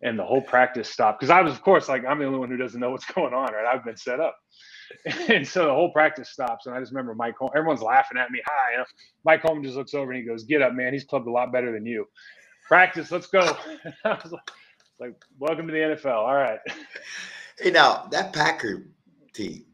[0.02, 2.50] And the whole practice stopped because I was, of course, like I'm the only one
[2.50, 3.66] who doesn't know what's going on, right?
[3.66, 4.36] I've been set up.
[5.28, 6.66] And so the whole practice stops.
[6.66, 8.40] And I just remember Mike Holm, everyone's laughing at me.
[8.46, 8.72] Hi.
[8.72, 8.84] You know?
[9.24, 10.92] Mike Holm just looks over and he goes, Get up, man.
[10.92, 12.06] He's clubbed a lot better than you.
[12.68, 13.40] Practice, let's go.
[14.04, 14.50] I was like,
[15.00, 16.14] like, welcome to the NFL.
[16.14, 16.60] All right.
[17.58, 18.86] Hey, now that Packer
[19.32, 19.64] team,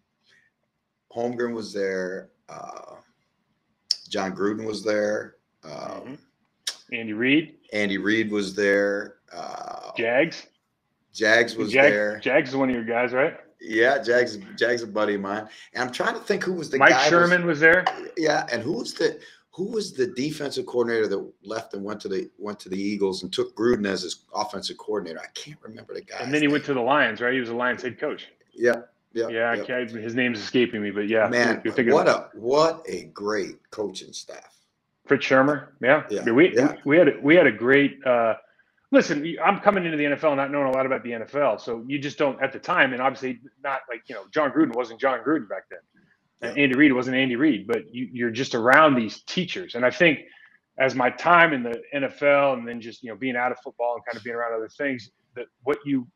[1.15, 2.31] Holmgren was there.
[2.49, 2.97] Uh,
[4.09, 5.37] Jon Gruden was there.
[5.65, 6.15] Um, mm-hmm.
[6.93, 7.57] Andy Reid.
[7.73, 9.17] Andy Reid was there.
[9.35, 10.47] Uh, Jags.
[11.13, 12.19] Jags was Jag, there.
[12.21, 13.39] Jags is one of your guys, right?
[13.61, 14.39] Yeah, Jags.
[14.57, 15.49] Jags a buddy of mine.
[15.75, 17.85] And I'm trying to think who was the Mike guy Sherman was, was, there.
[18.17, 22.09] Yeah, and who was the who was the defensive coordinator that left and went to
[22.09, 25.21] the went to the Eagles and took Gruden as his offensive coordinator?
[25.21, 26.17] I can't remember the guy.
[26.21, 26.53] And then he name.
[26.53, 27.35] went to the Lions, right?
[27.35, 28.29] He was a Lions head coach.
[28.53, 28.77] Yeah.
[29.15, 34.11] Yeah, yeah, his name's escaping me, but yeah, man, what a what a great coaching
[34.11, 34.57] staff.
[35.05, 36.31] Fritz Shurmur, yeah, yeah.
[36.31, 36.77] we yeah.
[36.87, 38.03] we had we had a great.
[38.07, 38.37] Uh,
[38.93, 41.99] listen, I'm coming into the NFL not knowing a lot about the NFL, so you
[41.99, 45.21] just don't at the time, and obviously not like you know Jon Gruden wasn't Jon
[45.27, 45.81] Gruden back then,
[46.43, 49.91] and Andy Reid wasn't Andy Reid, but you, you're just around these teachers, and I
[49.91, 50.21] think
[50.79, 53.95] as my time in the NFL and then just you know being out of football
[53.95, 56.07] and kind of being around other things, that what you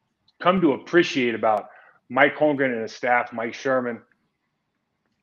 [0.41, 1.69] come to appreciate about
[2.09, 4.01] Mike Holmgren and his staff, Mike Sherman,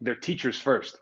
[0.02, 0.98] they're teachers first.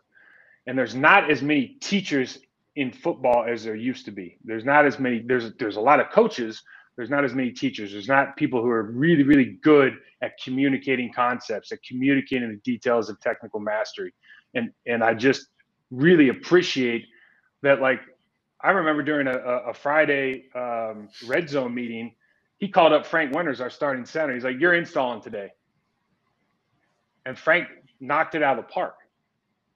[0.66, 2.38] And there's not as many teachers
[2.76, 4.38] in football as there used to be.
[4.44, 6.62] There's not as many, there's there's a lot of coaches,
[6.96, 7.92] there's not as many teachers.
[7.92, 13.10] There's not people who are really, really good at communicating concepts, at communicating the details
[13.10, 14.14] of technical mastery.
[14.54, 15.48] And and I just
[15.90, 17.06] really appreciate
[17.62, 18.00] that like
[18.62, 22.14] I remember during a, a Friday um, red zone meeting,
[22.58, 24.34] he called up Frank Winters, our starting center.
[24.34, 25.50] He's like, You're installing today
[27.26, 27.68] and Frank
[28.00, 28.96] knocked it out of the park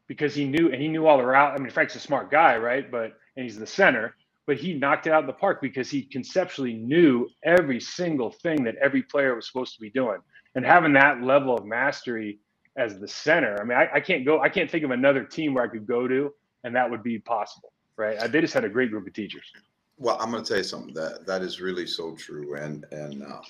[0.09, 1.55] because he knew and he knew all the route.
[1.55, 2.91] I mean, Frank's a smart guy, right?
[2.91, 4.15] But and he's the center,
[4.47, 8.65] but he knocked it out of the park because he conceptually knew every single thing
[8.65, 10.19] that every player was supposed to be doing.
[10.55, 12.39] And having that level of mastery
[12.79, 15.55] as the center, I mean, I, I can't go, I can't think of another team
[15.55, 16.33] where I could go to
[16.67, 18.19] and that would be possible, right?
[18.31, 19.45] They just had a great group of teachers.
[19.99, 23.23] Well, I'm going to tell you something that that is really so true, and and
[23.23, 23.41] uh,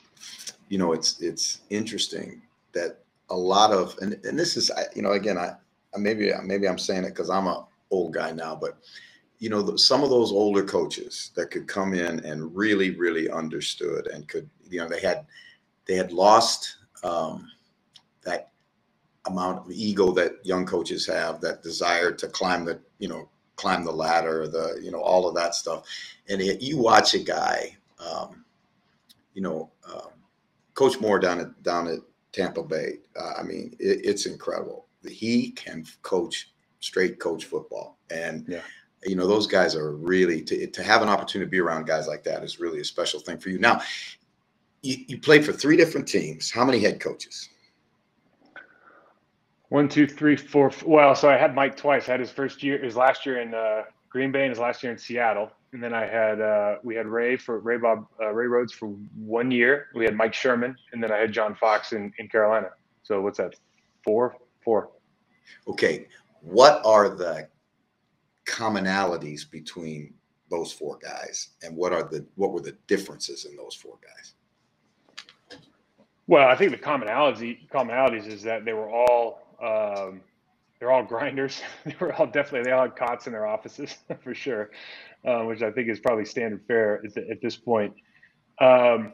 [0.69, 2.43] you know, it's it's interesting
[2.73, 2.99] that
[3.31, 5.55] a lot of and, and this is you know again I
[5.99, 8.79] maybe maybe I'm saying it because I'm a old guy now, but
[9.39, 14.07] you know some of those older coaches that could come in and really really understood
[14.07, 15.27] and could you know they had
[15.87, 17.51] they had lost um,
[18.23, 18.51] that
[19.27, 23.85] amount of ego that young coaches have that desire to climb the you know climb
[23.85, 25.85] the ladder the you know all of that stuff
[26.29, 28.45] and it, you watch a guy um,
[29.35, 30.11] you know um,
[30.75, 31.99] coach moore down at down at
[32.37, 32.99] Tampa Bay.
[33.19, 34.86] Uh, I mean, it, it's incredible.
[35.09, 38.61] He can coach straight coach football, and yeah.
[39.05, 42.07] you know those guys are really to to have an opportunity to be around guys
[42.07, 43.59] like that is really a special thing for you.
[43.59, 43.81] Now,
[44.83, 46.51] you, you played for three different teams.
[46.51, 47.49] How many head coaches?
[49.69, 50.71] One, two, three, four.
[50.85, 52.09] Well, so I had Mike twice.
[52.09, 54.83] I had his first year, his last year in uh, Green Bay, and his last
[54.83, 58.31] year in Seattle and then I had uh, we had Ray for Ray Bob uh,
[58.33, 59.89] Ray Rhodes for one year.
[59.95, 62.71] We had Mike Sherman, and then I had John Fox in in Carolina.
[63.03, 63.55] So what's that?
[64.03, 64.89] Four, four.
[65.69, 66.07] Okay,
[66.41, 67.49] what are the
[68.47, 70.15] commonalities between
[70.51, 74.35] those four guys, and what are the what were the differences in those four guys?
[76.29, 80.21] Well, I think the commonality commonalities is that they were all um,
[80.79, 81.63] they're all grinders.
[81.85, 84.71] they were all definitely they all had cots in their offices for sure,
[85.25, 87.95] uh, which I think is probably standard fare at, the, at this point.
[88.61, 89.13] Um,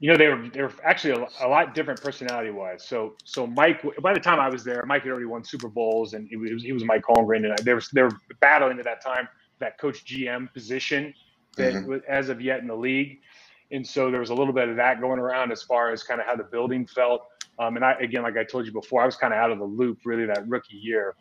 [0.00, 2.86] you know, they were they were actually a, a lot different personality wise.
[2.86, 6.14] So so Mike, by the time I was there, Mike had already won Super Bowls,
[6.14, 8.84] and he was he was Mike Holmgren, and I, they were they were battling at
[8.84, 9.28] that time
[9.60, 11.14] that coach GM position
[11.56, 11.96] that mm-hmm.
[12.08, 13.20] as of yet in the league,
[13.70, 16.20] and so there was a little bit of that going around as far as kind
[16.20, 17.26] of how the building felt.
[17.58, 19.58] Um, and I, again, like I told you before, I was kind of out of
[19.58, 21.14] the loop really that rookie year.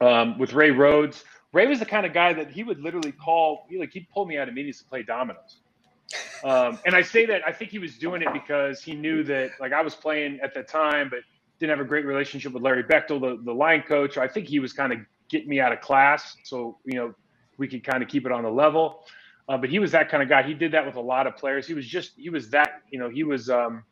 [0.00, 3.66] Um, with Ray Rhodes, Ray was the kind of guy that he would literally call,
[3.68, 5.59] he, like he'd pull me out of meetings to play dominoes.
[6.42, 9.50] Um, and I say that I think he was doing it because he knew that
[9.60, 11.20] like I was playing at the time, but
[11.58, 14.16] didn't have a great relationship with Larry Beightol, the, the line coach.
[14.16, 16.36] I think he was kind of getting me out of class.
[16.44, 17.14] So, you know,
[17.58, 19.04] we could kind of keep it on the level.
[19.48, 20.42] Uh, but he was that kind of guy.
[20.42, 21.66] He did that with a lot of players.
[21.66, 23.84] He was just, he was that, you know, he was, um,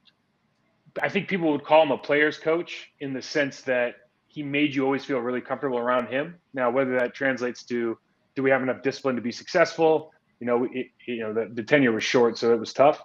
[1.02, 3.96] I think people would call him a player's coach in the sense that
[4.28, 6.36] he made you always feel really comfortable around him.
[6.54, 7.98] Now, whether that translates to
[8.34, 10.12] do we have enough discipline to be successful?
[10.40, 13.02] You know, it, you know the, the tenure was short, so it was tough.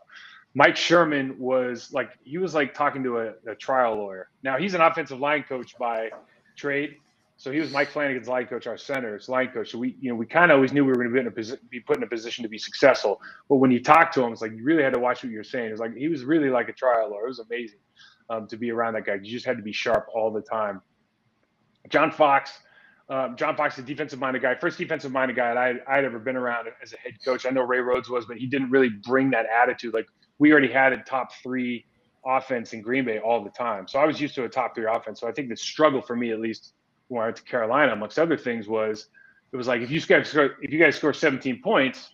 [0.56, 4.30] Mike Sherman was like he was like talking to a, a trial lawyer.
[4.43, 6.10] Now he's an offensive line coach by
[6.58, 6.98] trade,
[7.38, 9.72] So he was Mike Flanagan's line coach, our center's line coach.
[9.72, 11.28] So we, you know, we kind of always knew we were going to be in
[11.28, 13.22] a position, be put in a position to be successful.
[13.50, 15.43] But when you talk to him, it's like you really had to watch what you're
[15.43, 15.72] saying.
[15.72, 17.26] It's like he was really like a trial lawyer.
[17.26, 17.80] It was amazing
[18.30, 19.15] um, to be around that guy.
[19.15, 20.82] You just had to be sharp all the time.
[21.89, 22.52] John Fox,
[23.09, 26.19] um, John Fox, is a defensive minded guy, first defensive minded guy I I'd ever
[26.19, 27.45] been around as a head coach.
[27.45, 29.93] I know Ray Rhodes was, but he didn't really bring that attitude.
[29.93, 30.07] Like
[30.39, 31.85] we already had a top three
[32.25, 33.87] offense in Green Bay all the time.
[33.87, 35.19] So I was used to a top three offense.
[35.19, 36.73] So I think the struggle for me, at least
[37.09, 39.07] when I went to Carolina, amongst other things, was
[39.51, 42.09] it was like if you guys score, if you guys score 17 points,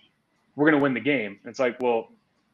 [0.56, 1.39] we're gonna win the game.
[1.45, 2.10] It's like, well,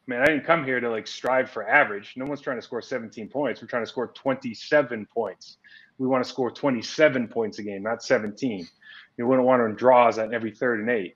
[0.07, 2.13] man, I didn't come here to like strive for average.
[2.17, 3.61] No one's trying to score 17 points.
[3.61, 5.57] We're trying to score 27 points
[5.97, 8.67] we want to score 27 points a game, not 17.
[9.17, 11.15] You wouldn't want to draws on every third and eight.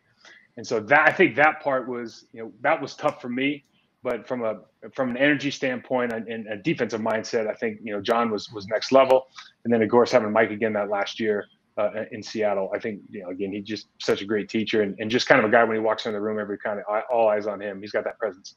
[0.57, 3.63] And so that I think that part was, you know, that was tough for me.
[4.01, 4.61] But from a
[4.93, 8.49] from an energy standpoint and, and a defensive mindset, I think you know John was
[8.51, 9.27] was next level.
[9.65, 11.45] And then of course having Mike again that last year
[11.77, 14.97] uh, in Seattle, I think you know again he's just such a great teacher and,
[14.99, 16.85] and just kind of a guy when he walks in the room, every kind of
[17.11, 17.81] all eyes on him.
[17.81, 18.55] He's got that presence.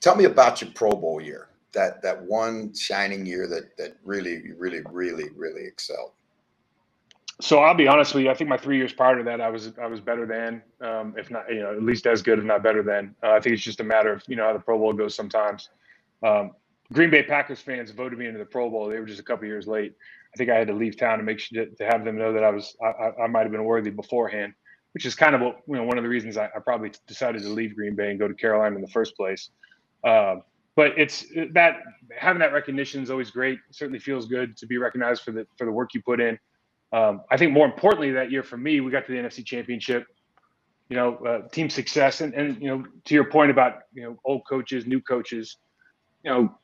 [0.00, 4.52] Tell me about your Pro Bowl year that that one shining year that that really
[4.52, 6.12] really really really excelled
[7.40, 8.30] so I'll be honest with you.
[8.30, 11.14] I think my three years prior to that, I was I was better than, um,
[11.16, 13.14] if not you know at least as good, if not better than.
[13.22, 15.14] Uh, I think it's just a matter of you know how the Pro Bowl goes
[15.14, 15.70] sometimes.
[16.22, 16.52] Um,
[16.92, 18.88] Green Bay Packers fans voted me into the Pro Bowl.
[18.88, 19.94] They were just a couple years late.
[20.34, 22.32] I think I had to leave town to make sure to, to have them know
[22.32, 24.52] that I was I, I might have been worthy beforehand,
[24.92, 27.42] which is kind of what, you know one of the reasons I, I, probably decided
[27.42, 29.50] to leave Green Bay and go to Carolina in the first place.
[30.04, 30.42] Um,
[30.76, 31.80] but it's that
[32.16, 33.58] having that recognition is always great.
[33.68, 36.38] It certainly feels good to be recognized for the for the work you put in.
[36.92, 40.06] Um, I think more importantly that year for me, we got to the NFC Championship.
[40.88, 44.18] You know, uh, team success, and and you know, to your point about you know
[44.24, 45.56] old coaches, new coaches,
[46.24, 46.58] you know,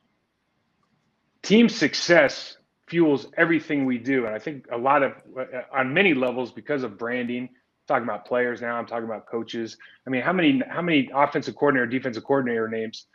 [1.43, 2.57] team success
[2.89, 6.83] fuels everything we do, and I think a lot of uh, on many levels because
[6.83, 7.49] of branding.
[7.87, 8.77] talking about players now.
[8.77, 9.77] I'm talking about coaches.
[10.07, 13.07] I mean, how many how many offensive coordinator, defensive coordinator names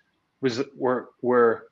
[0.41, 1.67] was were were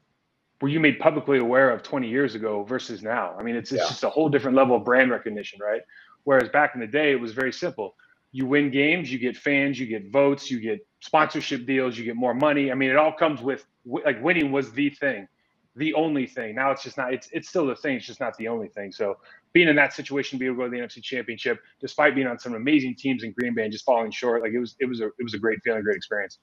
[0.62, 3.34] were you made publicly aware of 20 years ago versus now?
[3.38, 3.88] I mean, it's, it's yeah.
[3.88, 5.82] just a whole different level of brand recognition, right?
[6.26, 7.96] Whereas back in the day, it was very simple.
[8.32, 12.16] You win games, you get fans, you get votes, you get sponsorship deals, you get
[12.16, 12.72] more money.
[12.72, 15.28] I mean, it all comes with like winning was the thing,
[15.76, 16.54] the only thing.
[16.56, 17.12] Now it's just not.
[17.12, 17.96] It's it's still the thing.
[17.96, 18.92] It's just not the only thing.
[18.92, 19.18] So
[19.54, 22.38] being in that situation, be able to go to the NFC Championship, despite being on
[22.38, 25.02] some amazing teams in Green Bay and just falling short, like it was it was
[25.02, 26.38] a it was a great feeling, great experience.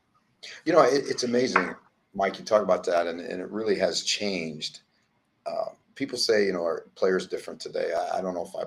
[0.65, 1.77] You know, it, it's amazing
[2.17, 4.81] Mike, you talk about that, and, and it really has changed.
[5.45, 7.93] Uh, people say, you know, are players different today?
[7.93, 8.65] I, I, don't know if I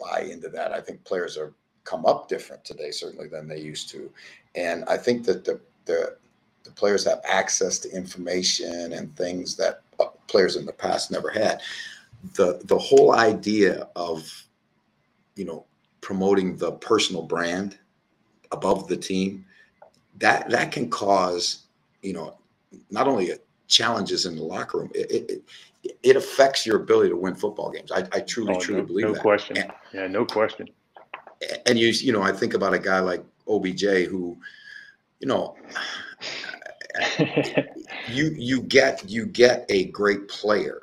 [0.00, 0.72] buy into that.
[0.72, 4.10] I think players are come up different today, certainly than they used to,
[4.56, 6.16] and I think that the the,
[6.64, 11.30] the players have access to information and things that uh, players in the past never
[11.30, 11.60] had.
[12.34, 14.28] The the whole idea of,
[15.36, 15.64] you know,
[16.00, 17.78] promoting the personal brand
[18.50, 19.46] above the team,
[20.18, 21.66] that that can cause,
[22.02, 22.36] you know,
[22.90, 23.32] not only
[23.68, 25.42] challenges in the locker room, it, it,
[26.02, 27.90] it affects your ability to win football games.
[27.90, 29.18] I, I truly, oh, truly no, believe no that.
[29.18, 29.56] No question.
[29.56, 30.68] And, yeah, no question.
[31.66, 34.36] And you, you know, I think about a guy like OBJ who,
[35.20, 35.56] you know,
[38.08, 40.82] you you get you get a great player,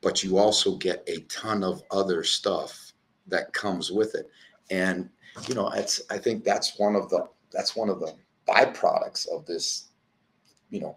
[0.00, 2.92] but you also get a ton of other stuff
[3.26, 4.30] that comes with it.
[4.70, 5.08] And
[5.48, 8.14] you know, it's I think that's one of the that's one of the
[8.48, 9.88] byproducts of this,
[10.70, 10.96] you know,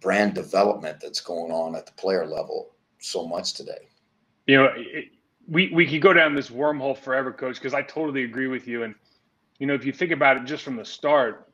[0.00, 3.88] brand development that's going on at the player level so much today.
[4.46, 5.06] You know, it,
[5.48, 8.82] we we could go down this wormhole forever, coach, because I totally agree with you.
[8.82, 8.94] And
[9.58, 11.52] you know, if you think about it just from the start,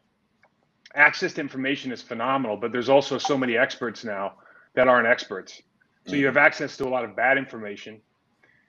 [0.94, 4.34] access to information is phenomenal, but there's also so many experts now
[4.74, 5.62] that aren't experts.
[6.06, 6.26] So you mm.
[6.26, 8.00] have access to a lot of bad information.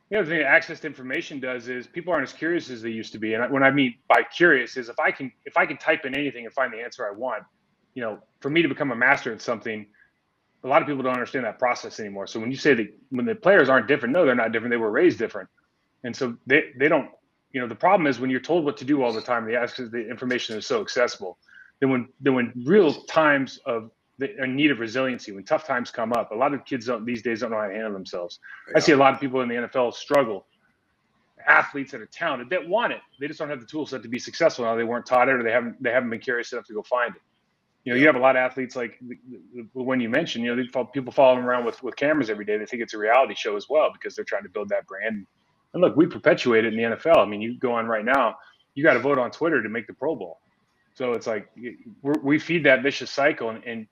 [0.09, 2.91] The other thing that access to information does is people aren't as curious as they
[2.91, 3.33] used to be.
[3.33, 6.13] And when I mean by curious is if I can if I can type in
[6.13, 7.43] anything and find the answer I want,
[7.93, 9.86] you know, for me to become a master at something,
[10.63, 12.27] a lot of people don't understand that process anymore.
[12.27, 14.71] So when you say that when the players aren't different, no, they're not different.
[14.71, 15.49] They were raised different,
[16.03, 17.10] and so they they don't.
[17.51, 19.89] You know, the problem is when you're told what to do all the time, the
[19.91, 21.38] the information is so accessible.
[21.80, 26.13] Then when then when real times of the need of resiliency, when tough times come
[26.13, 28.39] up, a lot of kids don't these days don't know how to handle themselves.
[28.70, 28.78] Yeah.
[28.78, 30.45] I see a lot of people in the NFL struggle.
[31.45, 34.07] Athletes that are talented that want it, they just don't have the tool set to
[34.07, 34.63] be successful.
[34.63, 36.82] Now they weren't taught it, or they haven't they haven't been curious enough to go
[36.84, 37.22] find it
[37.84, 38.99] you know, you have a lot of athletes like
[39.73, 42.57] when you mentioned, you know, people following around with with cameras every day.
[42.57, 45.25] They think it's a reality show as well because they're trying to build that brand.
[45.73, 47.17] And look, we perpetuate it in the NFL.
[47.17, 48.36] I mean, you go on right now,
[48.75, 50.39] you got to vote on Twitter to make the Pro Bowl.
[50.95, 51.49] So it's like
[52.01, 53.88] we feed that vicious cycle, and, and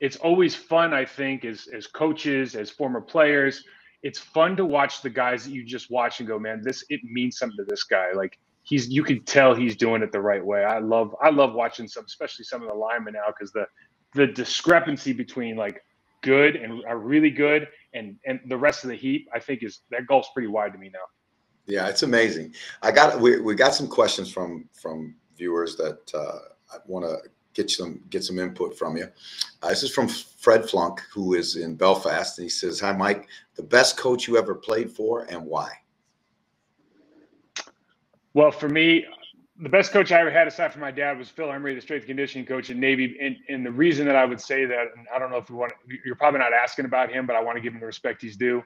[0.00, 0.92] it's always fun.
[0.92, 3.62] I think as as coaches, as former players,
[4.02, 7.00] it's fun to watch the guys that you just watch and go, man, this it
[7.04, 8.12] means something to this guy.
[8.14, 8.38] Like
[8.68, 10.62] he's you can tell he's doing it the right way.
[10.64, 13.66] I love I love watching some, especially some of the linemen now, because the
[14.14, 15.82] the discrepancy between like
[16.22, 19.80] good and are really good and and the rest of the heap, I think is
[19.90, 21.06] that gulf's pretty wide to me now.
[21.66, 22.54] Yeah, it's amazing.
[22.82, 26.38] I got we, we got some questions from from viewers that uh,
[26.74, 29.08] I want to get some get some input from you.
[29.62, 33.28] Uh, this is from Fred Flunk, who is in Belfast, and he says, "Hi, Mike.
[33.56, 35.70] The best coach you ever played for, and why?"
[38.38, 39.04] Well, for me,
[39.60, 42.06] the best coach I ever had aside from my dad was Phil Emery, the strength
[42.06, 43.16] conditioning coach at Navy.
[43.20, 45.56] And, and the reason that I would say that, and I don't know if you
[45.56, 45.72] want,
[46.04, 48.36] you're probably not asking about him, but I want to give him the respect he's
[48.36, 48.62] due.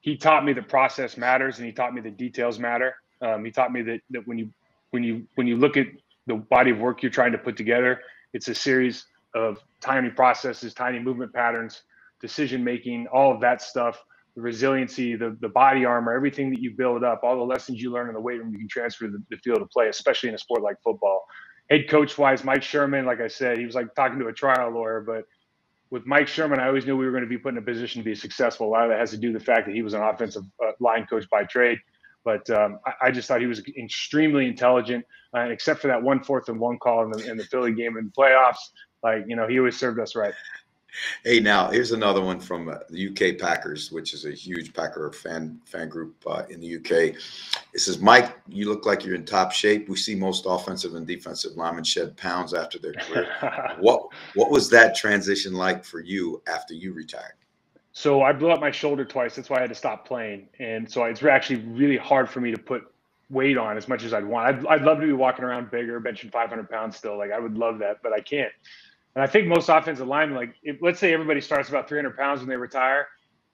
[0.00, 2.96] He taught me the process matters, and he taught me the details matter.
[3.22, 4.50] Um, he taught me that that when you
[4.90, 5.86] when you when you look at
[6.26, 8.02] the body of work you're trying to put together,
[8.34, 11.84] it's a series of tiny processes, tiny movement patterns,
[12.20, 14.04] decision making, all of that stuff
[14.36, 17.92] the resiliency, the, the body armor, everything that you build up, all the lessons you
[17.92, 20.28] learn in the weight room, you can transfer to the, the field of play, especially
[20.28, 21.24] in a sport like football.
[21.70, 24.70] Head coach wise, Mike Sherman, like I said, he was like talking to a trial
[24.70, 25.24] lawyer, but
[25.90, 28.00] with Mike Sherman, I always knew we were going to be put in a position
[28.00, 28.66] to be successful.
[28.66, 30.42] A lot of that has to do with the fact that he was an offensive
[30.62, 31.78] uh, line coach by trade.
[32.24, 35.04] But um, I, I, just thought he was extremely intelligent,
[35.36, 37.96] uh, except for that one fourth and one call in the, in the Philly game
[37.96, 38.56] in the playoffs.
[39.02, 40.32] Like, you know, he always served us right.
[41.24, 45.10] Hey, now here's another one from uh, the UK Packers, which is a huge Packer
[45.12, 47.16] fan fan group uh, in the UK.
[47.72, 49.88] It says, "Mike, you look like you're in top shape.
[49.88, 53.28] We see most offensive and defensive linemen shed pounds after their career.
[53.80, 57.34] what what was that transition like for you after you retired?"
[57.92, 59.36] So I blew up my shoulder twice.
[59.36, 62.50] That's why I had to stop playing, and so it's actually really hard for me
[62.50, 62.82] to put
[63.30, 64.48] weight on as much as I'd want.
[64.48, 67.16] I'd, I'd love to be walking around bigger, benching 500 pounds still.
[67.16, 68.52] Like I would love that, but I can't.
[69.14, 72.40] And I think most offensive linemen, like if, let's say everybody starts about 300 pounds
[72.40, 73.08] when they retire.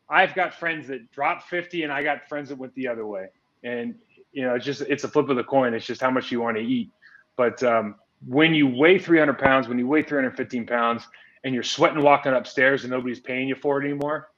[0.09, 3.27] I've got friends that drop 50, and I got friends that went the other way.
[3.63, 3.95] And
[4.33, 5.75] you know, it's just it's a flip of the coin.
[5.75, 6.91] It's just how much you want to eat.
[7.37, 7.97] But um,
[8.27, 11.07] when you weigh 300 pounds, when you weigh 315 pounds,
[11.45, 14.31] and you're sweating walking upstairs, and nobody's paying you for it anymore,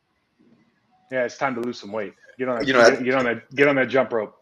[1.10, 2.14] yeah, it's time to lose some weight.
[2.38, 2.66] Get on that.
[2.66, 3.54] You know, get, get on that.
[3.54, 4.36] Get on that jump rope.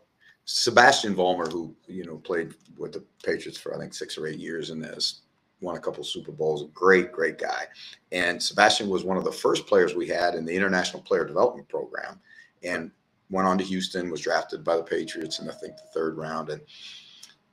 [0.47, 4.39] Sebastian Vollmer, who you know played with the Patriots for I think six or eight
[4.39, 5.21] years in this
[5.61, 6.63] won a couple Super Bowls.
[6.63, 7.65] A great, great guy.
[8.13, 11.69] And Sebastian was one of the first players we had in the International Player Development
[11.69, 12.21] Program,
[12.63, 12.91] and
[13.31, 14.11] went on to Houston.
[14.11, 16.51] Was drafted by the Patriots in I think the third round.
[16.51, 16.63] And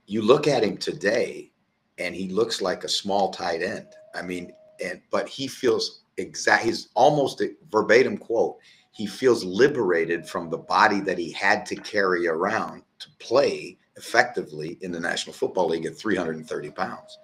[0.06, 1.52] you look at him today,
[1.98, 3.88] and he looks like a small tight end.
[4.16, 4.54] I mean,
[4.84, 6.64] and but he feels exact.
[6.64, 8.58] He's almost a verbatim quote.
[8.92, 14.80] He feels liberated from the body that he had to carry around to play effectively
[14.82, 17.20] in the National Football League at 330 pounds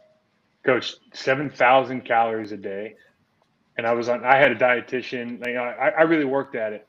[0.66, 2.96] coach 7,000 calories a day.
[3.78, 5.40] And I was on, I had a dietitian.
[5.40, 6.88] Know, I, I really worked at it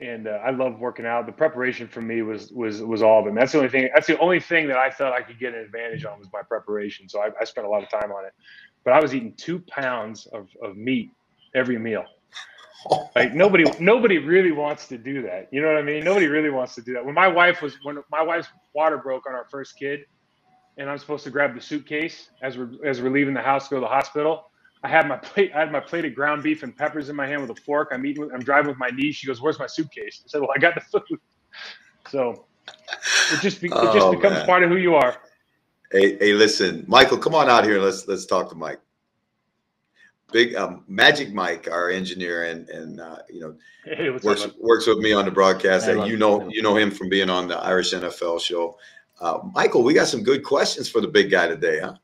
[0.00, 1.26] and uh, I love working out.
[1.26, 3.34] The preparation for me was, was, was all of it.
[3.34, 5.60] That's the only thing, that's the only thing that I thought I could get an
[5.60, 7.08] advantage on was my preparation.
[7.08, 8.32] So I, I spent a lot of time on it,
[8.84, 11.10] but I was eating two pounds of, of meat
[11.54, 12.04] every meal.
[13.14, 15.48] Like nobody, nobody really wants to do that.
[15.50, 16.02] You know what I mean?
[16.02, 17.04] Nobody really wants to do that.
[17.04, 20.06] When my wife was, when my wife's water broke on our first kid,
[20.78, 23.74] and I'm supposed to grab the suitcase as we're as we're leaving the house to
[23.74, 24.50] go to the hospital.
[24.82, 25.52] I had my plate.
[25.54, 27.88] I had my plate of ground beef and peppers in my hand with a fork.
[27.92, 28.24] I'm eating.
[28.24, 29.16] With, I'm driving with my niece.
[29.16, 31.20] She goes, "Where's my suitcase?" I said, "Well, I got the food."
[32.08, 32.46] So
[33.32, 34.46] it just be, it just oh, becomes man.
[34.46, 35.16] part of who you are.
[35.92, 37.80] Hey, hey, listen, Michael, come on out here.
[37.80, 38.80] Let's let's talk to Mike.
[40.32, 44.86] Big um, Magic Mike, our engineer, and and uh, you know hey, works up, works
[44.86, 45.86] with me on the broadcast.
[45.86, 48.78] Hey, you know you know him from being on the Irish NFL show.
[49.20, 51.94] Uh, Michael, we got some good questions for the big guy today, huh?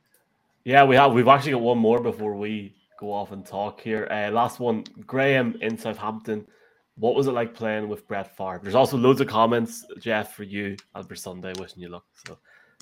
[0.64, 1.12] Yeah, we have.
[1.12, 4.06] We've actually got one more before we go off and talk here.
[4.10, 6.46] Uh, last one, Graham in Southampton.
[6.98, 8.60] What was it like playing with Brett Favre?
[8.62, 11.52] There's also loads of comments, Jeff, for you Albert Sunday.
[11.58, 12.04] Wishing you luck.
[12.26, 12.38] So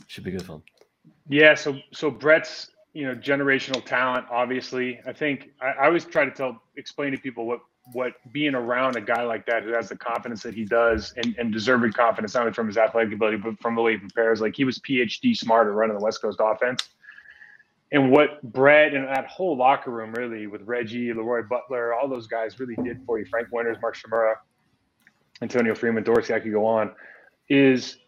[0.07, 0.63] should be good fun.
[1.29, 1.55] Yeah.
[1.55, 4.27] So so Brett's you know generational talent.
[4.31, 7.61] Obviously, I think I, I always try to tell explain to people what
[7.93, 11.35] what being around a guy like that who has the confidence that he does and,
[11.39, 14.41] and deserving confidence, not only from his athletic ability, but from the way he prepares.
[14.41, 16.89] Like he was PhD smart at running the West Coast offense.
[17.93, 22.27] And what Brett and that whole locker room really with Reggie, Leroy Butler, all those
[22.27, 24.35] guys really did for you, Frank Winters, Mark Chmura,
[25.43, 26.93] Antonio Freeman, Dorsey, I could go on,
[27.49, 27.99] is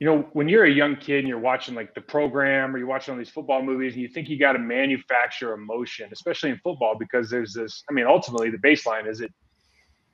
[0.00, 2.86] you know, when you're a young kid and you're watching like the program or you're
[2.86, 6.58] watching all these football movies and you think you got to manufacture emotion, especially in
[6.58, 9.32] football, because there's this, I mean, ultimately the baseline is it,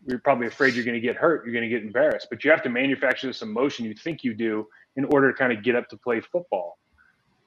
[0.06, 2.50] you're probably afraid you're going to get hurt, you're going to get embarrassed, but you
[2.50, 4.66] have to manufacture this emotion you think you do
[4.96, 6.78] in order to kind of get up to play football.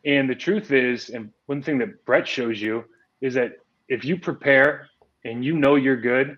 [0.05, 2.85] And the truth is, and one thing that Brett shows you
[3.21, 3.53] is that
[3.89, 4.89] if you prepare
[5.23, 6.37] and you know you're good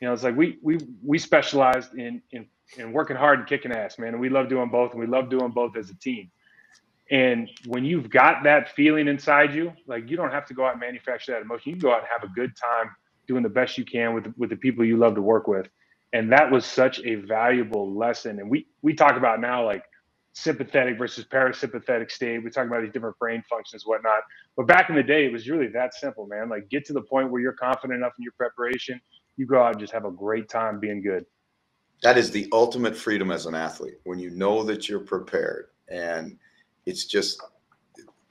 [0.00, 2.48] You know, it's like we we we specialized in in
[2.78, 4.10] in working hard and kicking ass, man.
[4.10, 6.30] And we love doing both, and we love doing both as a team.
[7.10, 10.72] And when you've got that feeling inside you, like you don't have to go out
[10.72, 11.70] and manufacture that emotion.
[11.70, 12.90] You can go out and have a good time
[13.28, 15.68] doing the best you can with with the people you love to work with.
[16.14, 18.40] And that was such a valuable lesson.
[18.40, 19.84] And we we talk about now like
[20.34, 22.42] sympathetic versus parasympathetic state.
[22.42, 24.22] We talk about these different brain functions, whatnot.
[24.56, 26.48] But back in the day, it was really that simple, man.
[26.48, 29.00] Like get to the point where you're confident enough in your preparation,
[29.36, 31.26] you go out and just have a great time being good.
[32.02, 35.66] That is the ultimate freedom as an athlete when you know that you're prepared.
[35.88, 36.36] And
[36.84, 37.40] it's just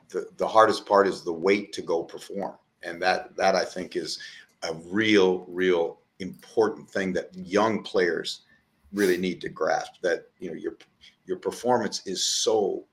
[0.09, 2.55] the, the hardest part is the wait to go perform.
[2.83, 4.19] And that that I think is
[4.63, 8.41] a real, real important thing that young players
[8.93, 10.77] really need to grasp that you know your
[11.25, 12.83] your performance is so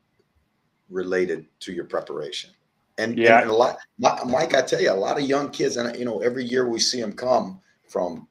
[0.88, 2.50] related to your preparation
[2.98, 5.96] and yeah and a lot mike i tell you a lot of young kids and
[5.98, 8.26] you know every year we see them come from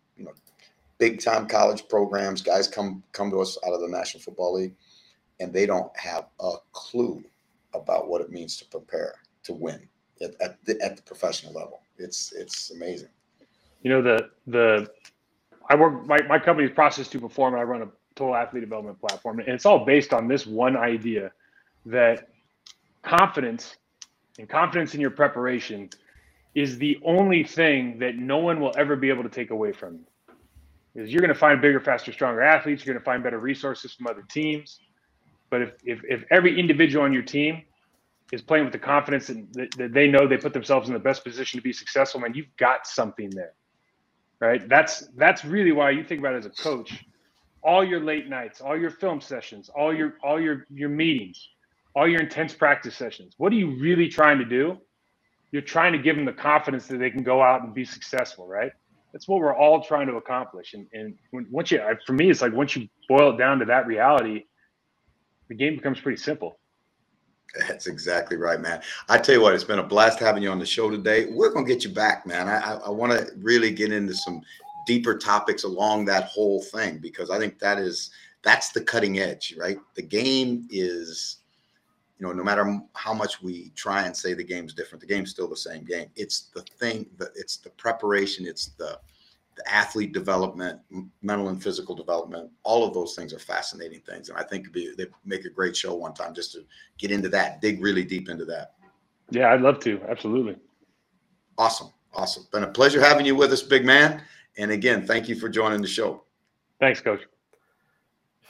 [0.97, 4.75] big time college programs guys come come to us out of the national football league
[5.39, 7.23] and they don't have a clue
[7.73, 9.87] about what it means to prepare to win
[10.21, 13.09] at, at the, at the professional level it's it's amazing
[13.81, 14.89] you know the the
[15.69, 17.87] I work my, my company's process to perform and I run a
[18.17, 19.39] total athlete development platform.
[19.39, 21.31] And it's all based on this one idea
[21.85, 22.29] that
[23.03, 23.77] confidence
[24.39, 25.89] and confidence in your preparation
[26.55, 29.95] is the only thing that no one will ever be able to take away from
[29.95, 30.05] you.
[30.97, 33.93] Is you're going to find bigger, faster, stronger athletes, you're going to find better resources
[33.93, 34.81] from other teams.
[35.51, 37.63] But if, if, if every individual on your team
[38.33, 41.23] is playing with the confidence that, that they know they put themselves in the best
[41.25, 43.53] position to be successful, man, you've got something there
[44.39, 44.67] right?
[44.69, 47.05] That's that's really why you think about it as a coach.
[47.63, 51.49] All your late nights, all your film sessions, all your all your your meetings,
[51.95, 53.33] all your intense practice sessions.
[53.37, 54.79] What are you really trying to do?
[55.51, 58.47] You're trying to give them the confidence that they can go out and be successful,
[58.47, 58.71] right?
[59.13, 60.73] That's what we're all trying to accomplish.
[60.73, 63.65] And and when, once you, for me, it's like once you boil it down to
[63.65, 64.45] that reality,
[65.49, 66.59] the game becomes pretty simple.
[67.67, 68.81] That's exactly right, man.
[69.09, 71.27] I tell you what, it's been a blast having you on the show today.
[71.31, 72.47] We're gonna get you back, man.
[72.47, 74.41] I, I, I want to really get into some
[74.85, 78.11] deeper topics along that whole thing because I think that is
[78.43, 79.77] that's the cutting edge, right?
[79.95, 81.37] The game is,
[82.19, 85.29] you know, no matter how much we try and say the game's different, the game's
[85.29, 86.07] still the same game.
[86.15, 88.99] It's the thing that it's the preparation, it's the
[89.57, 90.79] the athlete development,
[91.21, 94.29] mental and physical development, all of those things are fascinating things.
[94.29, 96.63] And I think be, they make a great show one time just to
[96.97, 98.75] get into that, dig really deep into that.
[99.29, 99.99] Yeah, I'd love to.
[100.07, 100.57] Absolutely.
[101.57, 101.91] Awesome.
[102.13, 102.47] Awesome.
[102.51, 104.21] Been a pleasure having you with us, big man.
[104.57, 106.23] And again, thank you for joining the show.
[106.79, 107.21] Thanks, coach.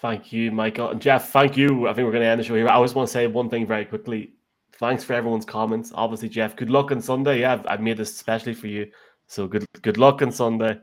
[0.01, 0.89] Thank you, Michael.
[0.89, 1.87] And Jeff, thank you.
[1.87, 2.67] I think we're going to end the show here.
[2.67, 4.33] I always want to say one thing very quickly.
[4.73, 5.91] Thanks for everyone's comments.
[5.95, 7.41] Obviously, Jeff, good luck on Sunday.
[7.41, 8.91] Yeah, I've, I've made this especially for you.
[9.25, 10.79] So good good luck on Sunday.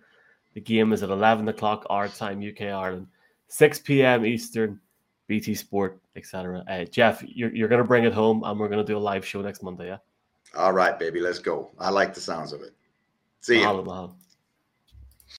[0.55, 3.09] The game is at 11 o'clock our time, UK Ireland,
[3.49, 4.25] 6 p.m.
[4.25, 4.81] Eastern,
[5.27, 6.65] BT Sport, etc.
[6.69, 8.99] Uh, Jeff, you're, you're going to bring it home and we're going to do a
[8.99, 9.99] live show next Monday, yeah?
[10.57, 11.73] All right, baby, let's go.
[11.79, 12.73] I like the sounds of it.
[13.41, 13.67] See you.